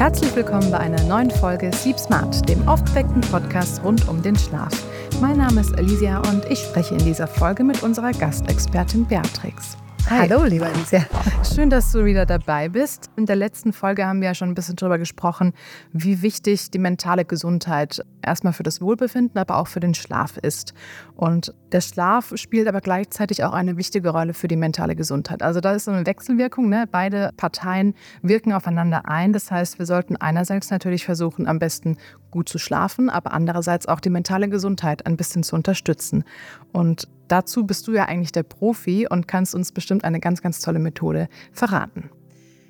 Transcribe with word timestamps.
Herzlich 0.00 0.34
willkommen 0.34 0.70
bei 0.70 0.78
einer 0.78 1.02
neuen 1.02 1.30
Folge 1.30 1.70
Sleep 1.74 1.98
Smart, 1.98 2.48
dem 2.48 2.66
aufgeweckten 2.66 3.20
Podcast 3.20 3.84
rund 3.84 4.08
um 4.08 4.22
den 4.22 4.34
Schlaf. 4.34 4.72
Mein 5.20 5.36
Name 5.36 5.60
ist 5.60 5.76
Alicia 5.76 6.20
und 6.20 6.42
ich 6.46 6.58
spreche 6.60 6.94
in 6.94 7.04
dieser 7.04 7.26
Folge 7.26 7.62
mit 7.62 7.82
unserer 7.82 8.12
Gastexpertin 8.12 9.04
Beatrix. 9.04 9.76
Hi. 10.10 10.28
Hallo, 10.28 10.42
lieber 10.42 10.66
Alicia. 10.66 11.06
Schön, 11.54 11.70
dass 11.70 11.92
du 11.92 12.04
wieder 12.04 12.26
dabei 12.26 12.68
bist. 12.68 13.10
In 13.14 13.26
der 13.26 13.36
letzten 13.36 13.72
Folge 13.72 14.04
haben 14.04 14.20
wir 14.20 14.26
ja 14.26 14.34
schon 14.34 14.48
ein 14.48 14.56
bisschen 14.56 14.74
darüber 14.74 14.98
gesprochen, 14.98 15.52
wie 15.92 16.20
wichtig 16.20 16.72
die 16.72 16.80
mentale 16.80 17.24
Gesundheit 17.24 18.04
erstmal 18.20 18.52
für 18.52 18.64
das 18.64 18.80
Wohlbefinden, 18.80 19.38
aber 19.38 19.58
auch 19.58 19.68
für 19.68 19.78
den 19.78 19.94
Schlaf 19.94 20.36
ist. 20.36 20.74
Und 21.14 21.54
der 21.70 21.80
Schlaf 21.80 22.32
spielt 22.34 22.66
aber 22.66 22.80
gleichzeitig 22.80 23.44
auch 23.44 23.52
eine 23.52 23.76
wichtige 23.76 24.08
Rolle 24.08 24.34
für 24.34 24.48
die 24.48 24.56
mentale 24.56 24.96
Gesundheit. 24.96 25.44
Also 25.44 25.60
da 25.60 25.74
ist 25.74 25.84
so 25.84 25.92
eine 25.92 26.04
Wechselwirkung. 26.04 26.68
Ne? 26.68 26.88
Beide 26.90 27.30
Parteien 27.36 27.94
wirken 28.20 28.52
aufeinander 28.52 29.08
ein. 29.08 29.32
Das 29.32 29.48
heißt, 29.52 29.78
wir 29.78 29.86
sollten 29.86 30.16
einerseits 30.16 30.72
natürlich 30.72 31.04
versuchen, 31.04 31.46
am 31.46 31.60
besten 31.60 31.98
gut 32.32 32.48
zu 32.48 32.58
schlafen, 32.58 33.10
aber 33.10 33.32
andererseits 33.32 33.86
auch 33.86 34.00
die 34.00 34.10
mentale 34.10 34.48
Gesundheit 34.48 35.06
ein 35.06 35.16
bisschen 35.16 35.44
zu 35.44 35.54
unterstützen. 35.54 36.24
Und 36.72 37.06
dazu 37.30 37.64
bist 37.64 37.86
du 37.88 37.92
ja 37.92 38.06
eigentlich 38.06 38.32
der 38.32 38.42
Profi 38.42 39.06
und 39.08 39.28
kannst 39.28 39.54
uns 39.54 39.72
bestimmt 39.72 40.04
eine 40.04 40.20
ganz, 40.20 40.42
ganz 40.42 40.60
tolle 40.60 40.78
Methode 40.78 41.28
verraten. 41.52 42.10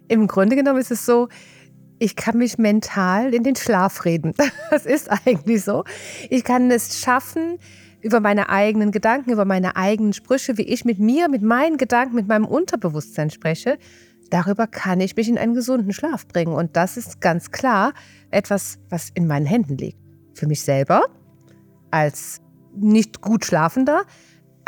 Im 0.09 0.27
Grunde 0.27 0.56
genommen 0.56 0.80
ist 0.80 0.91
es 0.91 1.06
so, 1.06 1.28
ich 1.98 2.16
kann 2.16 2.38
mich 2.38 2.59
mental 2.59 3.34
in 3.34 3.45
den 3.45 3.56
Schlaf 3.56 4.05
reden. 4.05 4.34
Das 4.70 4.86
ist 4.86 5.10
eigentlich 5.10 5.64
so. 5.64 5.84
Ich 6.30 6.45
kann 6.45 6.70
es 6.70 7.00
schaffen, 7.00 7.59
über 8.00 8.20
meine 8.20 8.48
eigenen 8.48 8.92
Gedanken, 8.92 9.30
über 9.30 9.45
meine 9.45 9.77
eigenen 9.77 10.12
Sprüche, 10.12 10.56
wie 10.56 10.62
ich 10.62 10.84
mit 10.84 10.98
mir, 10.98 11.28
mit 11.28 11.42
meinen 11.42 11.77
Gedanken, 11.77 12.14
mit 12.14 12.28
meinem 12.28 12.47
Unterbewusstsein 12.47 13.30
spreche, 13.30 13.78
darüber 14.30 14.66
kann 14.66 15.00
ich 15.00 15.16
mich 15.16 15.28
in 15.28 15.38
einen 15.38 15.55
gesunden 15.55 15.92
Schlaf 15.92 16.27
bringen. 16.27 16.55
Und 16.55 16.77
das 16.77 16.97
ist 16.97 17.20
ganz 17.20 17.50
klar 17.50 17.92
etwas, 18.30 18.78
was 18.89 19.11
in 19.14 19.27
meinen 19.27 19.47
Händen 19.47 19.77
liegt. 19.77 19.98
Für 20.34 20.47
mich 20.47 20.62
selber 20.62 21.05
als 21.91 22.41
nicht 22.74 23.20
gut 23.20 23.45
Schlafender, 23.45 24.05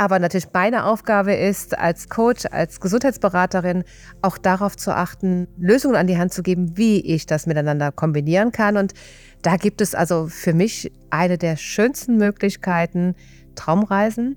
aber 0.03 0.19
natürlich 0.19 0.49
meine 0.53 0.85
Aufgabe 0.85 1.33
ist, 1.33 1.79
als 1.79 2.09
Coach, 2.09 2.45
als 2.51 2.81
Gesundheitsberaterin 2.81 3.85
auch 4.21 4.37
darauf 4.37 4.77
zu 4.77 4.93
achten, 4.93 5.47
Lösungen 5.57 5.95
an 5.95 6.09
die 6.09 6.19
Hand 6.19 6.35
zu 6.35 6.43
geben, 6.43 6.77
wie 6.77 7.01
ich 7.01 7.25
das 7.25 7.47
miteinander 7.47 7.93
kombinieren 7.93 8.51
kann. 8.51 8.77
Und 8.77 8.95
da 9.43 9.57
gibt 9.57 9.81
es 9.81 9.95
also 9.95 10.27
für 10.27 10.55
mich 10.55 10.91
eine 11.11 11.39
der 11.39 11.57
schönsten 11.57 12.17
Möglichkeiten, 12.17 13.15
Traumreisen. 13.55 14.37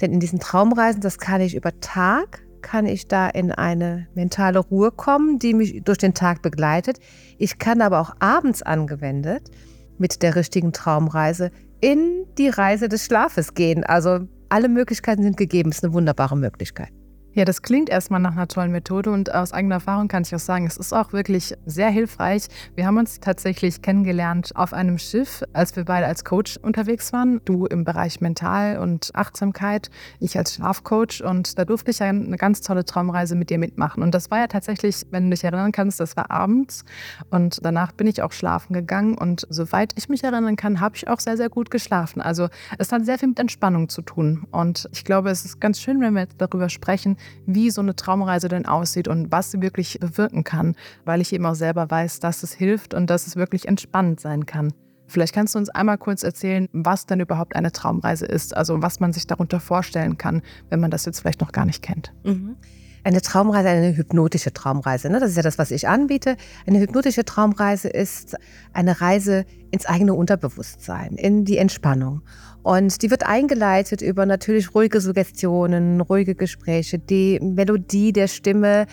Denn 0.00 0.12
in 0.12 0.18
diesen 0.18 0.40
Traumreisen, 0.40 1.00
das 1.00 1.18
kann 1.18 1.40
ich 1.40 1.54
über 1.54 1.78
Tag, 1.78 2.42
kann 2.60 2.84
ich 2.84 3.06
da 3.06 3.28
in 3.28 3.52
eine 3.52 4.08
mentale 4.16 4.58
Ruhe 4.58 4.90
kommen, 4.90 5.38
die 5.38 5.54
mich 5.54 5.84
durch 5.84 5.98
den 5.98 6.14
Tag 6.14 6.42
begleitet. 6.42 6.98
Ich 7.38 7.58
kann 7.58 7.82
aber 7.82 8.00
auch 8.00 8.16
abends 8.18 8.62
angewendet 8.62 9.48
mit 9.96 10.24
der 10.24 10.34
richtigen 10.34 10.72
Traumreise 10.72 11.52
in 11.80 12.26
die 12.36 12.48
Reise 12.48 12.88
des 12.88 13.04
Schlafes 13.04 13.54
gehen. 13.54 13.84
Also 13.84 14.26
alle 14.48 14.68
Möglichkeiten 14.68 15.22
sind 15.22 15.36
gegeben. 15.36 15.70
Es 15.70 15.78
ist 15.78 15.84
eine 15.84 15.94
wunderbare 15.94 16.36
Möglichkeit. 16.36 16.90
Ja, 17.36 17.44
das 17.44 17.62
klingt 17.62 17.90
erstmal 17.90 18.20
nach 18.20 18.30
einer 18.30 18.46
tollen 18.46 18.70
Methode 18.70 19.10
und 19.10 19.34
aus 19.34 19.52
eigener 19.52 19.74
Erfahrung 19.74 20.06
kann 20.06 20.22
ich 20.22 20.32
auch 20.36 20.38
sagen, 20.38 20.68
es 20.68 20.76
ist 20.76 20.92
auch 20.92 21.12
wirklich 21.12 21.56
sehr 21.66 21.90
hilfreich. 21.90 22.46
Wir 22.76 22.86
haben 22.86 22.96
uns 22.96 23.18
tatsächlich 23.18 23.82
kennengelernt 23.82 24.52
auf 24.54 24.72
einem 24.72 24.98
Schiff, 24.98 25.42
als 25.52 25.74
wir 25.74 25.84
beide 25.84 26.06
als 26.06 26.24
Coach 26.24 26.58
unterwegs 26.58 27.12
waren. 27.12 27.40
Du 27.44 27.66
im 27.66 27.82
Bereich 27.82 28.20
Mental 28.20 28.78
und 28.78 29.10
Achtsamkeit, 29.14 29.90
ich 30.20 30.38
als 30.38 30.54
Schlafcoach 30.54 31.24
und 31.24 31.58
da 31.58 31.64
durfte 31.64 31.90
ich 31.90 32.00
eine 32.04 32.36
ganz 32.36 32.60
tolle 32.60 32.84
Traumreise 32.84 33.34
mit 33.34 33.50
dir 33.50 33.58
mitmachen. 33.58 34.04
Und 34.04 34.14
das 34.14 34.30
war 34.30 34.38
ja 34.38 34.46
tatsächlich, 34.46 35.04
wenn 35.10 35.24
du 35.24 35.30
dich 35.30 35.42
erinnern 35.42 35.72
kannst, 35.72 35.98
das 35.98 36.16
war 36.16 36.30
abends 36.30 36.84
und 37.30 37.58
danach 37.64 37.90
bin 37.90 38.06
ich 38.06 38.22
auch 38.22 38.30
schlafen 38.30 38.74
gegangen 38.74 39.18
und 39.18 39.44
soweit 39.50 39.92
ich 39.96 40.08
mich 40.08 40.22
erinnern 40.22 40.54
kann, 40.54 40.78
habe 40.78 40.94
ich 40.94 41.08
auch 41.08 41.18
sehr, 41.18 41.36
sehr 41.36 41.48
gut 41.48 41.72
geschlafen. 41.72 42.22
Also 42.22 42.46
es 42.78 42.92
hat 42.92 43.04
sehr 43.04 43.18
viel 43.18 43.30
mit 43.30 43.40
Entspannung 43.40 43.88
zu 43.88 44.02
tun 44.02 44.46
und 44.52 44.88
ich 44.92 45.04
glaube, 45.04 45.30
es 45.30 45.44
ist 45.44 45.60
ganz 45.60 45.80
schön, 45.80 46.00
wenn 46.00 46.14
wir 46.14 46.28
darüber 46.38 46.68
sprechen, 46.68 47.16
wie 47.46 47.70
so 47.70 47.80
eine 47.80 47.96
Traumreise 47.96 48.48
denn 48.48 48.66
aussieht 48.66 49.08
und 49.08 49.30
was 49.32 49.50
sie 49.50 49.60
wirklich 49.62 49.98
bewirken 50.00 50.44
kann, 50.44 50.74
weil 51.04 51.20
ich 51.20 51.32
eben 51.32 51.46
auch 51.46 51.54
selber 51.54 51.90
weiß, 51.90 52.20
dass 52.20 52.42
es 52.42 52.52
hilft 52.52 52.94
und 52.94 53.08
dass 53.10 53.26
es 53.26 53.36
wirklich 53.36 53.68
entspannend 53.68 54.20
sein 54.20 54.46
kann. 54.46 54.72
Vielleicht 55.06 55.34
kannst 55.34 55.54
du 55.54 55.58
uns 55.58 55.68
einmal 55.68 55.98
kurz 55.98 56.22
erzählen, 56.22 56.68
was 56.72 57.06
denn 57.06 57.20
überhaupt 57.20 57.56
eine 57.56 57.72
Traumreise 57.72 58.26
ist, 58.26 58.56
also 58.56 58.80
was 58.82 59.00
man 59.00 59.12
sich 59.12 59.26
darunter 59.26 59.60
vorstellen 59.60 60.18
kann, 60.18 60.42
wenn 60.70 60.80
man 60.80 60.90
das 60.90 61.04
jetzt 61.04 61.20
vielleicht 61.20 61.40
noch 61.40 61.52
gar 61.52 61.66
nicht 61.66 61.82
kennt. 61.82 62.12
Mhm. 62.24 62.56
Eine 63.04 63.20
Traumreise, 63.20 63.68
eine 63.68 63.94
hypnotische 63.94 64.54
Traumreise. 64.54 65.10
Ne? 65.10 65.20
Das 65.20 65.28
ist 65.30 65.36
ja 65.36 65.42
das, 65.42 65.58
was 65.58 65.70
ich 65.70 65.86
anbiete. 65.88 66.38
Eine 66.66 66.80
hypnotische 66.80 67.26
Traumreise 67.26 67.88
ist 67.88 68.34
eine 68.72 68.98
Reise 69.02 69.44
ins 69.70 69.84
eigene 69.84 70.14
Unterbewusstsein, 70.14 71.16
in 71.16 71.44
die 71.44 71.58
Entspannung. 71.58 72.22
Und 72.64 73.02
die 73.02 73.10
wird 73.10 73.26
eingeleitet 73.26 74.00
über 74.00 74.24
natürlich 74.24 74.74
ruhige 74.74 75.00
Suggestionen, 75.00 76.00
ruhige 76.00 76.34
Gespräche, 76.34 76.98
die 76.98 77.38
Melodie 77.40 78.12
der 78.12 78.26
Stimme, 78.26 78.86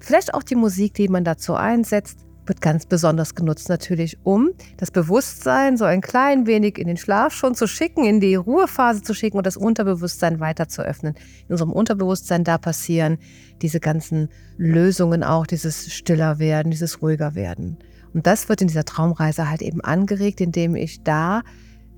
vielleicht 0.00 0.32
auch 0.32 0.42
die 0.42 0.54
Musik, 0.54 0.94
die 0.94 1.08
man 1.08 1.24
dazu 1.24 1.54
einsetzt 1.54 2.18
wird 2.48 2.62
ganz 2.62 2.86
besonders 2.86 3.34
genutzt 3.34 3.68
natürlich, 3.68 4.16
um 4.22 4.48
das 4.78 4.90
Bewusstsein 4.90 5.76
so 5.76 5.84
ein 5.84 6.00
klein 6.00 6.46
wenig 6.46 6.78
in 6.78 6.86
den 6.86 6.96
Schlaf 6.96 7.34
schon 7.34 7.54
zu 7.54 7.66
schicken, 7.66 8.04
in 8.04 8.20
die 8.20 8.36
Ruhephase 8.36 9.02
zu 9.02 9.12
schicken 9.12 9.36
und 9.36 9.46
das 9.46 9.58
Unterbewusstsein 9.58 10.40
weiter 10.40 10.66
zu 10.66 10.80
öffnen. 10.80 11.14
In 11.48 11.52
unserem 11.52 11.72
Unterbewusstsein 11.72 12.44
da 12.44 12.56
passieren 12.56 13.18
diese 13.60 13.80
ganzen 13.80 14.30
Lösungen 14.56 15.22
auch, 15.22 15.46
dieses 15.46 15.92
stiller 15.92 16.38
werden, 16.38 16.70
dieses 16.70 17.02
ruhiger 17.02 17.34
werden. 17.34 17.76
Und 18.14 18.26
das 18.26 18.48
wird 18.48 18.62
in 18.62 18.68
dieser 18.68 18.86
Traumreise 18.86 19.50
halt 19.50 19.60
eben 19.60 19.82
angeregt, 19.82 20.40
indem 20.40 20.74
ich 20.74 21.02
da 21.02 21.42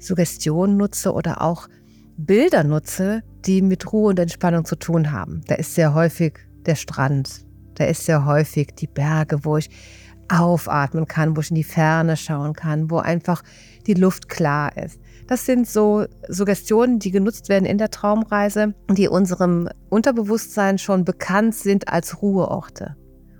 Suggestionen 0.00 0.76
nutze 0.76 1.12
oder 1.12 1.42
auch 1.42 1.68
Bilder 2.16 2.64
nutze, 2.64 3.22
die 3.46 3.62
mit 3.62 3.92
Ruhe 3.92 4.10
und 4.10 4.18
Entspannung 4.18 4.64
zu 4.64 4.76
tun 4.76 5.12
haben. 5.12 5.42
Da 5.46 5.54
ist 5.54 5.74
sehr 5.74 5.94
häufig 5.94 6.34
der 6.66 6.74
Strand, 6.74 7.46
da 7.74 7.84
ist 7.84 8.04
sehr 8.04 8.26
häufig 8.26 8.74
die 8.74 8.86
Berge, 8.86 9.44
wo 9.44 9.56
ich 9.56 9.70
aufatmen 10.28 11.06
kann, 11.06 11.36
wo 11.36 11.40
ich 11.40 11.50
in 11.50 11.56
die 11.56 11.64
Ferne 11.64 12.16
schauen 12.16 12.52
kann, 12.52 12.90
wo 12.90 12.98
einfach 12.98 13.42
die 13.86 13.94
Luft 13.94 14.28
klar 14.28 14.76
ist. 14.76 15.00
Das 15.26 15.46
sind 15.46 15.68
so 15.68 16.06
Suggestionen, 16.28 16.98
die 16.98 17.10
genutzt 17.10 17.48
werden 17.48 17.64
in 17.64 17.78
der 17.78 17.90
Traumreise, 17.90 18.74
die 18.90 19.08
unserem 19.08 19.68
Unterbewusstsein 19.88 20.78
schon 20.78 21.04
bekannt 21.04 21.54
sind 21.54 21.88
als 21.88 22.20
Ruheorte. 22.22 22.96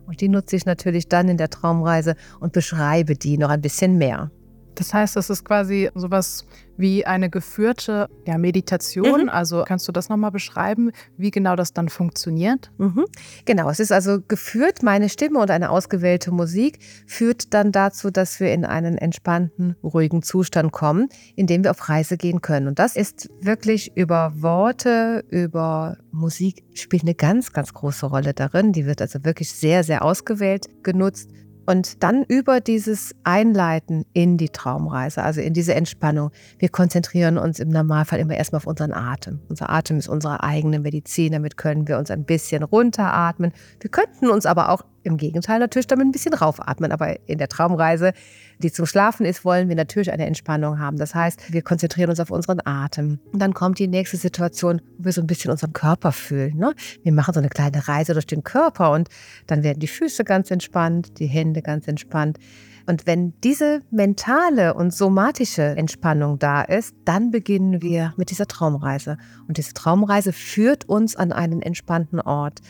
Und 0.07 0.21
die 0.21 0.29
nutze 0.29 0.57
ich 0.57 0.67
natürlich 0.67 1.09
dann 1.09 1.29
in 1.29 1.37
der 1.37 1.51
Traumreise 1.51 2.17
und 2.41 2.53
beschreibe 2.53 3.15
die 3.15 3.39
noch 3.39 3.51
ein 3.51 3.61
bisschen 3.61 3.99
mehr. 3.99 4.31
Das 4.75 4.95
heißt, 4.95 5.17
das 5.17 5.31
ist 5.31 5.45
quasi 5.45 5.91
sowas 5.95 6.45
wie 6.81 7.05
eine 7.07 7.31
geführte 7.31 8.09
ja, 8.27 8.39
Meditation. 8.39 9.23
Mhm. 9.23 9.29
Also 9.29 9.65
kannst 9.67 9.87
du 9.87 9.93
das 9.93 10.09
nochmal 10.09 10.31
beschreiben, 10.31 10.91
wie 11.17 11.31
genau 11.31 11.57
das 11.57 11.73
dann 11.73 11.89
funktioniert? 11.89 12.71
Mhm. 12.79 13.05
Genau, 13.45 13.69
es 13.69 13.81
ist 13.81 13.93
also 13.93 14.21
geführt, 14.27 14.83
meine 14.83 15.09
Stimme 15.09 15.39
und 15.39 15.51
eine 15.51 15.71
ausgewählte 15.71 16.31
Musik 16.33 16.79
führt 17.07 17.53
dann 17.53 17.73
dazu, 17.73 18.11
dass 18.11 18.41
wir 18.41 18.53
in 18.53 18.65
einen 18.65 18.97
entspannten, 18.97 19.77
ruhigen 19.83 20.23
Zustand 20.23 20.73
kommen, 20.73 21.09
in 21.37 21.47
dem 21.47 21.65
wir 21.65 21.71
auf 21.71 21.89
Reise 21.89 22.17
gehen 22.17 22.41
können. 22.41 22.67
Und 22.67 22.79
das 22.79 22.97
ist 22.97 23.29
wirklich 23.41 23.97
über 23.97 24.33
Worte, 24.37 25.25
über 25.29 25.99
Musik 26.13 26.65
spielt 26.75 27.03
eine 27.03 27.15
ganz, 27.15 27.53
ganz 27.53 27.75
große 27.75 28.07
Rolle 28.07 28.33
darin. 28.33 28.73
Die 28.73 28.87
wird 28.87 29.03
also 29.03 29.25
wirklich 29.25 29.53
sehr, 29.53 29.85
sehr 29.85 30.03
ausgewählt 30.03 30.67
genutzt 30.83 31.31
und 31.71 32.03
dann 32.03 32.25
über 32.25 32.61
dieses 32.61 33.15
Einleiten 33.23 34.05
in 34.13 34.37
die 34.37 34.49
Traumreise, 34.49 35.23
also 35.23 35.41
in 35.41 35.55
diese 35.55 35.73
Entspannung. 35.73 36.33
Wir 36.59 36.69
konzentrieren 36.69 37.39
uns 37.39 37.61
im 37.61 37.69
Normalfall 37.69 38.19
immer 38.19 38.35
erstmal 38.35 38.57
auf 38.57 38.67
unseren 38.67 38.93
Atem. 38.93 39.39
Unser 39.49 39.71
Atem 39.71 39.97
ist 39.97 40.09
unsere 40.09 40.43
eigene 40.43 40.81
Medizin. 40.81 41.31
Damit 41.31 41.57
können 41.57 41.87
wir 41.87 41.99
uns 41.99 42.11
ein 42.11 42.25
bisschen 42.25 42.65
runteratmen. 42.65 43.53
Wir 43.79 43.89
könnten 43.89 44.31
uns 44.31 44.47
aber 44.47 44.71
auch 44.71 44.83
im 45.03 45.17
Gegenteil 45.17 45.59
natürlich 45.59 45.87
damit 45.87 46.07
ein 46.07 46.13
bisschen 46.13 46.35
raufatmen. 46.35 46.93
Aber 46.93 47.17
in 47.29 47.39
der 47.39 47.49
Traumreise, 47.49 48.13
die 48.59 48.71
zum 48.71 48.87
Schlafen 48.87 49.25
ist, 49.27 49.45
wollen 49.45 49.69
wir 49.69 49.77
natürlich 49.77 50.13
eine 50.13 50.27
Entspannung 50.27 50.79
haben. 50.79 50.97
Das 50.97 51.15
heißt, 51.15 51.53
wir 51.53 51.63
konzentrieren 51.63 52.11
uns 52.11 52.21
auf 52.21 52.31
unseren 52.31 52.61
Atem. 52.65 53.19
Und 53.33 53.41
dann 53.41 53.55
kommt 53.55 53.79
die 53.79 53.89
nächste 53.89 54.17
Situation, 54.17 54.81
wo 54.99 55.07
wir 55.07 55.13
so 55.13 55.21
ein 55.21 55.27
bisschen 55.27 55.51
unseren 55.51 55.73
Körper 55.73 56.13
fühlen. 56.13 56.57
Ne? 56.57 56.75
Wir 57.03 57.13
machen 57.13 57.35
so 57.35 57.41
eine 57.41 57.49
kleine 57.49 57.89
Reise 57.89 58.13
durch 58.13 58.27
den 58.27 58.45
Körper 58.45 58.93
und 58.93 59.09
dann 59.47 59.63
werden 59.63 59.81
die 59.81 59.89
Füße 59.89 60.25
ganz 60.25 60.51
entspannt, 60.51 61.19
die 61.19 61.27
Hände 61.27 61.63
ganz 61.63 61.89
entspannt. 61.89 62.39
Und 62.87 63.07
wenn 63.07 63.35
diese 63.43 63.83
mentale 63.91 64.75
und 64.75 64.93
somatische 64.93 65.63
Entspannung 65.63 66.39
da 66.39 66.63
ist, 66.63 66.95
dann 67.05 67.31
beginnen 67.31 67.83
wir 67.83 68.15
mit 68.17 68.31
dieser 68.31 68.47
Traumreise. 68.47 69.17
Und 69.47 69.59
diese 69.59 69.75
Traumreise 69.75 70.33
führt 70.33 70.89
uns 70.89 71.15
an 71.15 71.33
einen 71.33 71.63
entspannten 71.63 72.21
Ort. 72.21 72.61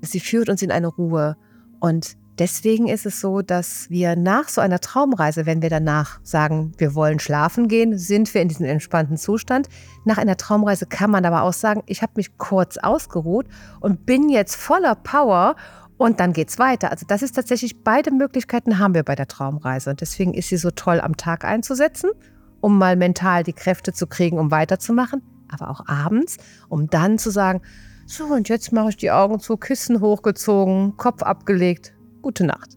Sie 0.00 0.20
führt 0.20 0.48
uns 0.48 0.62
in 0.62 0.72
eine 0.72 0.88
Ruhe. 0.88 1.36
Und 1.82 2.16
deswegen 2.38 2.86
ist 2.86 3.06
es 3.06 3.20
so, 3.20 3.42
dass 3.42 3.90
wir 3.90 4.14
nach 4.14 4.48
so 4.48 4.60
einer 4.60 4.78
Traumreise, 4.78 5.46
wenn 5.46 5.62
wir 5.62 5.68
danach 5.68 6.20
sagen, 6.22 6.70
wir 6.78 6.94
wollen 6.94 7.18
schlafen 7.18 7.66
gehen, 7.66 7.98
sind 7.98 8.32
wir 8.34 8.40
in 8.40 8.46
diesem 8.46 8.66
entspannten 8.66 9.16
Zustand. 9.16 9.68
Nach 10.04 10.16
einer 10.16 10.36
Traumreise 10.36 10.86
kann 10.86 11.10
man 11.10 11.24
aber 11.24 11.42
auch 11.42 11.52
sagen, 11.52 11.82
ich 11.86 12.00
habe 12.00 12.12
mich 12.14 12.38
kurz 12.38 12.78
ausgeruht 12.78 13.48
und 13.80 14.06
bin 14.06 14.28
jetzt 14.28 14.54
voller 14.54 14.94
Power 14.94 15.56
Und 15.98 16.20
dann 16.20 16.32
geht 16.32 16.50
es 16.50 16.58
weiter. 16.60 16.92
Also 16.92 17.04
das 17.04 17.22
ist 17.22 17.32
tatsächlich, 17.32 17.82
beide 17.82 18.12
Möglichkeiten 18.12 18.78
haben 18.78 18.94
wir 18.94 19.02
bei 19.02 19.16
der 19.16 19.26
Traumreise. 19.26 19.90
Und 19.90 20.00
deswegen 20.00 20.34
ist 20.34 20.50
sie 20.50 20.58
so 20.58 20.70
toll 20.70 21.00
am 21.00 21.16
Tag 21.16 21.44
einzusetzen, 21.44 22.10
um 22.60 22.78
mal 22.78 22.94
mental 22.94 23.42
die 23.42 23.52
Kräfte 23.52 23.92
zu 23.92 24.06
kriegen, 24.06 24.38
um 24.38 24.52
weiterzumachen, 24.52 25.20
aber 25.48 25.68
auch 25.68 25.84
abends, 25.88 26.36
um 26.68 26.88
dann 26.88 27.18
zu 27.18 27.30
sagen, 27.30 27.60
so 28.12 28.24
und 28.26 28.48
jetzt 28.48 28.72
mache 28.72 28.90
ich 28.90 28.96
die 28.96 29.10
Augen 29.10 29.40
zu, 29.40 29.56
Kissen 29.56 30.00
hochgezogen, 30.00 30.96
Kopf 30.96 31.22
abgelegt, 31.22 31.94
gute 32.20 32.44
Nacht. 32.44 32.76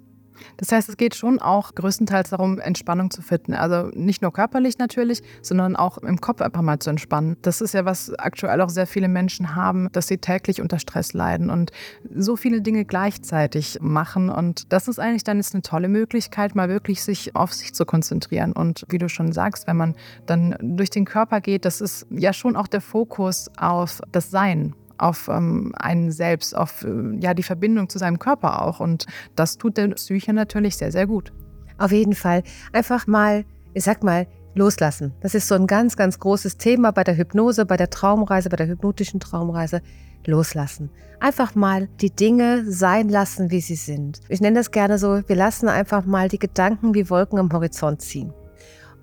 Das 0.57 0.71
heißt, 0.71 0.87
es 0.87 0.95
geht 0.95 1.15
schon 1.15 1.39
auch 1.39 1.75
größtenteils 1.75 2.29
darum, 2.29 2.59
Entspannung 2.59 3.11
zu 3.11 3.21
finden. 3.21 3.53
Also 3.53 3.89
nicht 3.93 4.21
nur 4.21 4.31
körperlich 4.31 4.77
natürlich, 4.77 5.21
sondern 5.41 5.75
auch 5.75 5.97
im 5.97 6.21
Kopf 6.21 6.41
einfach 6.41 6.61
mal 6.61 6.79
zu 6.79 6.89
entspannen. 6.89 7.35
Das 7.41 7.59
ist 7.59 7.73
ja, 7.73 7.83
was 7.83 8.13
aktuell 8.13 8.61
auch 8.61 8.69
sehr 8.69 8.87
viele 8.87 9.09
Menschen 9.09 9.55
haben, 9.55 9.89
dass 9.91 10.07
sie 10.07 10.17
täglich 10.17 10.61
unter 10.61 10.79
Stress 10.79 11.11
leiden 11.13 11.49
und 11.49 11.71
so 12.15 12.37
viele 12.37 12.61
Dinge 12.61 12.85
gleichzeitig 12.85 13.79
machen. 13.81 14.29
Und 14.29 14.71
das 14.71 14.87
ist 14.87 14.99
eigentlich 14.99 15.25
dann 15.25 15.37
jetzt 15.37 15.53
eine 15.53 15.63
tolle 15.63 15.89
Möglichkeit, 15.89 16.55
mal 16.55 16.69
wirklich 16.69 17.03
sich 17.03 17.35
auf 17.35 17.51
sich 17.53 17.73
zu 17.73 17.85
konzentrieren. 17.85 18.53
Und 18.53 18.85
wie 18.89 18.99
du 18.99 19.09
schon 19.09 19.33
sagst, 19.33 19.67
wenn 19.67 19.77
man 19.77 19.95
dann 20.25 20.55
durch 20.61 20.89
den 20.89 21.05
Körper 21.05 21.41
geht, 21.41 21.65
das 21.65 21.81
ist 21.81 22.07
ja 22.09 22.31
schon 22.31 22.55
auch 22.55 22.67
der 22.67 22.81
Fokus 22.81 23.49
auf 23.57 23.99
das 24.11 24.31
Sein 24.31 24.73
auf 24.97 25.27
ähm, 25.27 25.73
einen 25.77 26.11
selbst, 26.11 26.55
auf 26.55 26.83
äh, 26.83 27.17
ja, 27.19 27.33
die 27.33 27.43
Verbindung 27.43 27.89
zu 27.89 27.97
seinem 27.97 28.19
Körper 28.19 28.61
auch. 28.61 28.79
Und 28.79 29.05
das 29.35 29.57
tut 29.57 29.77
der 29.77 29.89
Psyche 29.89 30.33
natürlich 30.33 30.77
sehr, 30.77 30.91
sehr 30.91 31.07
gut. 31.07 31.33
Auf 31.77 31.91
jeden 31.91 32.15
Fall. 32.15 32.43
Einfach 32.73 33.07
mal, 33.07 33.45
ich 33.73 33.83
sag 33.83 34.03
mal, 34.03 34.27
loslassen. 34.55 35.13
Das 35.21 35.35
ist 35.35 35.47
so 35.47 35.55
ein 35.55 35.67
ganz, 35.67 35.97
ganz 35.97 36.19
großes 36.19 36.57
Thema 36.57 36.91
bei 36.91 37.03
der 37.03 37.17
Hypnose, 37.17 37.65
bei 37.65 37.77
der 37.77 37.89
Traumreise, 37.89 38.49
bei 38.49 38.57
der 38.57 38.67
hypnotischen 38.67 39.19
Traumreise. 39.19 39.81
Loslassen. 40.27 40.89
Einfach 41.19 41.55
mal 41.55 41.87
die 42.01 42.09
Dinge 42.09 42.63
sein 42.67 43.09
lassen, 43.09 43.51
wie 43.51 43.61
sie 43.61 43.75
sind. 43.75 44.21
Ich 44.27 44.41
nenne 44.41 44.57
das 44.57 44.71
gerne 44.71 44.97
so, 44.97 45.21
wir 45.27 45.35
lassen 45.35 45.69
einfach 45.69 46.05
mal 46.05 46.29
die 46.29 46.39
Gedanken 46.39 46.93
wie 46.93 47.09
Wolken 47.09 47.39
am 47.39 47.51
Horizont 47.51 48.01
ziehen. 48.01 48.33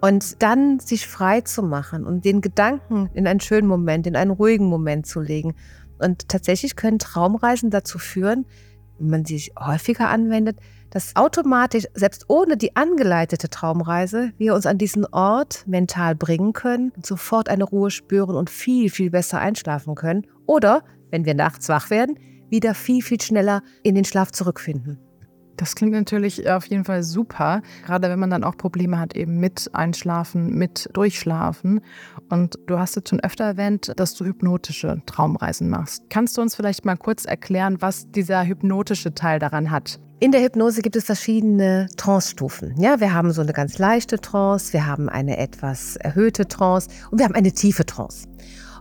Und 0.00 0.42
dann 0.42 0.80
sich 0.80 1.06
frei 1.06 1.42
zu 1.42 1.62
machen 1.62 2.04
und 2.04 2.24
den 2.24 2.40
Gedanken 2.40 3.08
in 3.14 3.28
einen 3.28 3.38
schönen 3.38 3.68
Moment, 3.68 4.06
in 4.06 4.16
einen 4.16 4.32
ruhigen 4.32 4.66
Moment 4.66 5.06
zu 5.06 5.20
legen 5.20 5.54
und 6.02 6.28
tatsächlich 6.28 6.76
können 6.76 6.98
Traumreisen 6.98 7.70
dazu 7.70 7.98
führen, 7.98 8.46
wenn 8.98 9.10
man 9.10 9.24
sie 9.24 9.52
häufiger 9.58 10.08
anwendet, 10.08 10.58
dass 10.90 11.16
automatisch, 11.16 11.86
selbst 11.94 12.26
ohne 12.28 12.56
die 12.56 12.76
angeleitete 12.76 13.48
Traumreise, 13.48 14.32
wir 14.36 14.54
uns 14.54 14.66
an 14.66 14.78
diesen 14.78 15.06
Ort 15.06 15.64
mental 15.66 16.14
bringen 16.14 16.52
können, 16.52 16.92
sofort 17.02 17.48
eine 17.48 17.64
Ruhe 17.64 17.90
spüren 17.90 18.36
und 18.36 18.50
viel, 18.50 18.90
viel 18.90 19.10
besser 19.10 19.38
einschlafen 19.38 19.94
können. 19.94 20.26
Oder, 20.46 20.84
wenn 21.10 21.24
wir 21.24 21.34
nachts 21.34 21.68
wach 21.68 21.88
werden, 21.88 22.18
wieder 22.50 22.74
viel, 22.74 23.02
viel 23.02 23.20
schneller 23.20 23.62
in 23.82 23.94
den 23.94 24.04
Schlaf 24.04 24.32
zurückfinden. 24.32 24.98
Das 25.56 25.74
klingt 25.74 25.92
natürlich 25.92 26.48
auf 26.48 26.66
jeden 26.66 26.84
Fall 26.84 27.02
super, 27.02 27.62
gerade 27.84 28.08
wenn 28.08 28.18
man 28.18 28.30
dann 28.30 28.44
auch 28.44 28.56
Probleme 28.56 28.98
hat 28.98 29.14
eben 29.14 29.38
mit 29.38 29.70
Einschlafen, 29.72 30.54
mit 30.56 30.88
Durchschlafen. 30.92 31.80
Und 32.30 32.58
du 32.66 32.78
hast 32.78 32.96
jetzt 32.96 33.10
schon 33.10 33.20
öfter 33.20 33.44
erwähnt, 33.44 33.92
dass 33.96 34.14
du 34.14 34.24
hypnotische 34.24 35.02
Traumreisen 35.06 35.68
machst. 35.68 36.04
Kannst 36.10 36.36
du 36.36 36.42
uns 36.42 36.54
vielleicht 36.54 36.84
mal 36.84 36.96
kurz 36.96 37.24
erklären, 37.24 37.76
was 37.80 38.10
dieser 38.10 38.44
hypnotische 38.44 39.14
Teil 39.14 39.38
daran 39.38 39.70
hat? 39.70 40.00
In 40.22 40.30
der 40.30 40.40
Hypnose 40.40 40.82
gibt 40.82 40.94
es 40.94 41.04
verschiedene 41.04 41.88
Trance-Stufen. 41.96 42.80
Ja, 42.80 43.00
wir 43.00 43.12
haben 43.12 43.32
so 43.32 43.42
eine 43.42 43.52
ganz 43.52 43.78
leichte 43.78 44.20
Trance, 44.20 44.72
wir 44.72 44.86
haben 44.86 45.08
eine 45.08 45.36
etwas 45.36 45.96
erhöhte 45.96 46.46
Trance 46.46 46.88
und 47.10 47.18
wir 47.18 47.24
haben 47.24 47.34
eine 47.34 47.50
tiefe 47.50 47.84
Trance. 47.84 48.28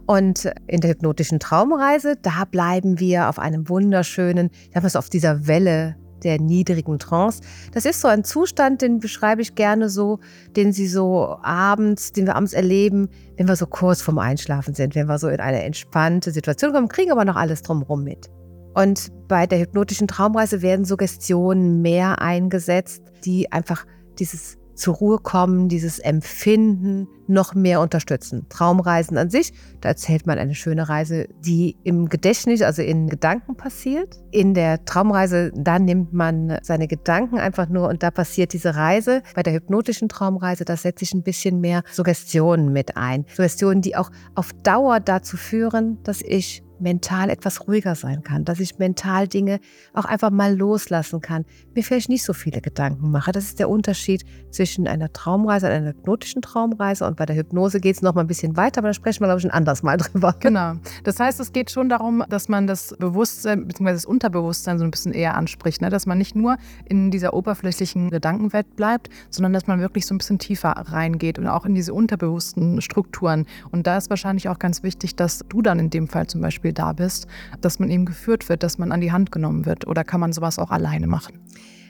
Und 0.06 0.52
in 0.68 0.82
der 0.82 0.92
hypnotischen 0.92 1.40
Traumreise, 1.40 2.16
da 2.22 2.46
bleiben 2.46 3.00
wir 3.00 3.28
auf 3.28 3.40
einem 3.40 3.70
wunderschönen, 3.70 4.50
da 4.70 4.76
haben 4.76 4.84
wir 4.84 4.88
es 4.88 4.96
auf 4.96 5.10
dieser 5.10 5.48
Welle 5.48 5.96
der 6.24 6.40
niedrigen 6.40 7.00
Trance. 7.00 7.42
Das 7.74 7.86
ist 7.86 8.02
so 8.02 8.08
ein 8.08 8.24
Zustand, 8.24 8.82
den 8.82 9.00
beschreibe 9.00 9.42
ich 9.42 9.56
gerne 9.56 9.90
so, 9.90 10.20
den 10.56 10.74
Sie 10.74 10.88
so 10.88 11.38
abends, 11.42 12.12
den 12.12 12.26
wir 12.26 12.36
abends 12.36 12.54
erleben, 12.54 13.10
wenn 13.38 13.48
wir 13.48 13.56
so 13.56 13.68
kurz 13.68 14.02
vorm 14.02 14.20
Einschlafen 14.20 14.74
sind, 14.74 14.96
wenn 14.96 15.08
wir 15.08 15.18
so 15.18 15.28
in 15.28 15.40
eine 15.40 15.64
entspannte 15.64 16.32
Situation 16.32 16.74
kommen, 16.74 16.88
kriegen 16.88 17.12
aber 17.12 17.26
noch 17.26 17.36
alles 17.36 17.62
drumherum 17.62 18.04
mit. 18.04 18.30
Und 18.74 19.12
bei 19.28 19.48
der 19.48 19.60
hypnotischen 19.60 20.08
Traumreise 20.08 20.62
werden 20.62 20.86
Suggestionen 20.86 21.82
mehr 21.82 22.22
eingesetzt, 22.22 23.04
die 23.26 23.52
einfach 23.52 23.86
dieses 24.18 24.58
zur 24.76 24.96
Ruhe 24.96 25.18
kommen, 25.18 25.70
dieses 25.70 26.00
Empfinden 26.00 27.08
noch 27.28 27.56
mehr 27.56 27.82
unterstützen. 27.82 28.46
Traumreisen 28.50 29.18
an 29.18 29.30
sich, 29.30 29.54
da 29.80 29.90
erzählt 29.90 30.28
man 30.28 30.38
eine 30.38 30.56
schöne 30.56 30.90
Reise, 30.90 31.28
die 31.40 31.78
im 31.84 32.10
Gedächtnis, 32.10 32.62
also 32.62 32.82
in 32.82 33.08
Gedanken 33.08 33.56
passiert. 33.56 34.18
In 34.32 34.54
der 34.54 34.84
Traumreise, 34.86 35.52
da 35.56 35.80
nimmt 35.80 36.14
man 36.14 36.58
seine 36.62 36.88
Gedanken 36.88 37.38
einfach 37.38 37.70
nur 37.70 37.88
und 37.88 38.04
da 38.04 38.12
passiert 38.12 38.54
diese 38.54 38.76
Reise. 38.76 39.24
Bei 39.36 39.44
der 39.44 39.54
hypnotischen 39.54 40.10
Traumreise, 40.10 40.66
da 40.66 40.76
setze 40.76 41.04
ich 41.04 41.14
ein 41.14 41.24
bisschen 41.24 41.62
mehr 41.62 41.84
Suggestionen 41.92 42.74
mit 42.74 42.98
ein. 42.98 43.26
Suggestionen, 43.34 43.82
die 43.82 43.96
auch 43.96 44.12
auf 44.36 44.52
Dauer 44.64 45.00
dazu 45.00 45.38
führen, 45.38 46.00
dass 46.04 46.22
ich 46.22 46.64
mental 46.82 47.30
etwas 47.30 47.68
ruhiger 47.68 47.96
sein 47.96 48.24
kann, 48.24 48.46
dass 48.46 48.60
ich 48.60 48.80
mental 48.80 49.28
Dinge 49.28 49.60
auch 49.94 50.06
einfach 50.06 50.32
mal 50.32 50.56
loslassen 50.56 51.22
kann, 51.22 51.46
mir 51.74 51.84
vielleicht 51.84 52.10
nicht 52.10 52.24
so 52.24 52.34
viele 52.34 52.62
Gedanken 52.62 53.12
mache. 53.12 53.32
Das 53.32 53.46
ist 53.46 53.60
der 53.60 53.70
Unterschied 53.70 54.26
zwischen 54.50 54.88
einer 54.88 55.12
Traumreise 55.14 55.68
und 55.68 55.72
einer 55.72 55.90
hypnotischen 55.90 56.42
Traumreise. 56.42 57.06
Und 57.06 57.18
bei 57.18 57.26
der 57.26 57.36
Hypnose 57.36 57.80
geht 57.80 57.96
es 57.96 58.02
noch 58.02 58.14
mal 58.14 58.22
ein 58.22 58.28
bisschen 58.28 58.58
weiter, 58.58 58.80
aber 58.80 58.90
da 58.90 58.94
sprechen 58.94 59.22
wir, 59.22 59.28
glaube 59.28 59.40
ich, 59.40 59.46
ein 59.46 59.52
anderes 59.52 59.84
Mal 59.84 59.98
drüber. 59.98 60.36
Genau. 60.40 60.74
Das 61.04 61.20
heißt, 61.20 61.40
es 61.40 61.54
geht 61.54 61.72
schon 61.72 61.90
darum, 61.90 62.24
dass 62.30 62.50
man 62.50 62.68
das 62.68 62.96
Bewusstsein 63.00 63.68
bzw. 63.68 63.92
das 63.92 64.06
Unterbewusstsein 64.06 64.80
so 64.80 64.86
ein 64.86 64.92
bisschen 64.92 65.14
eher 65.14 65.36
anspricht, 65.36 65.82
ne? 65.82 65.90
dass 65.90 66.06
man 66.06 66.18
nicht 66.18 66.36
nur 66.36 66.58
in 66.86 67.12
dieser 67.12 67.34
oberflächlichen 67.34 68.10
Gedankenwelt 68.10 68.76
bleibt, 68.76 69.10
sondern 69.30 69.54
dass 69.54 69.68
man 69.68 69.80
wirklich 69.80 70.06
so 70.06 70.14
ein 70.14 70.18
bisschen 70.18 70.40
tiefer 70.40 70.72
reingeht 70.72 71.40
und 71.40 71.48
auch 71.48 71.66
in 71.66 71.76
diese 71.76 71.94
unterbewussten 71.94 72.82
Strukturen. 72.82 73.46
Und 73.72 73.88
da 73.88 73.98
ist 73.98 74.10
wahrscheinlich 74.10 74.50
auch 74.50 74.60
ganz 74.60 74.84
wichtig, 74.84 75.16
dass 75.16 75.40
du 75.48 75.62
dann 75.62 75.80
in 75.80 75.90
dem 75.90 76.08
Fall 76.08 76.28
zum 76.28 76.42
Beispiel 76.42 76.71
Beispiel 76.72 76.74
da 76.74 76.94
bist, 76.94 77.28
dass 77.62 77.80
man 77.80 77.90
eben 77.90 78.06
geführt 78.06 78.50
wird, 78.50 78.64
dass 78.64 78.78
man 78.78 78.92
an 78.92 79.02
die 79.02 79.12
Hand 79.12 79.32
genommen 79.32 79.66
wird? 79.66 79.88
Oder 79.88 80.04
kann 80.04 80.20
man 80.20 80.34
sowas 80.34 80.60
auch 80.60 80.72
alleine 80.72 81.08
machen? 81.08 81.40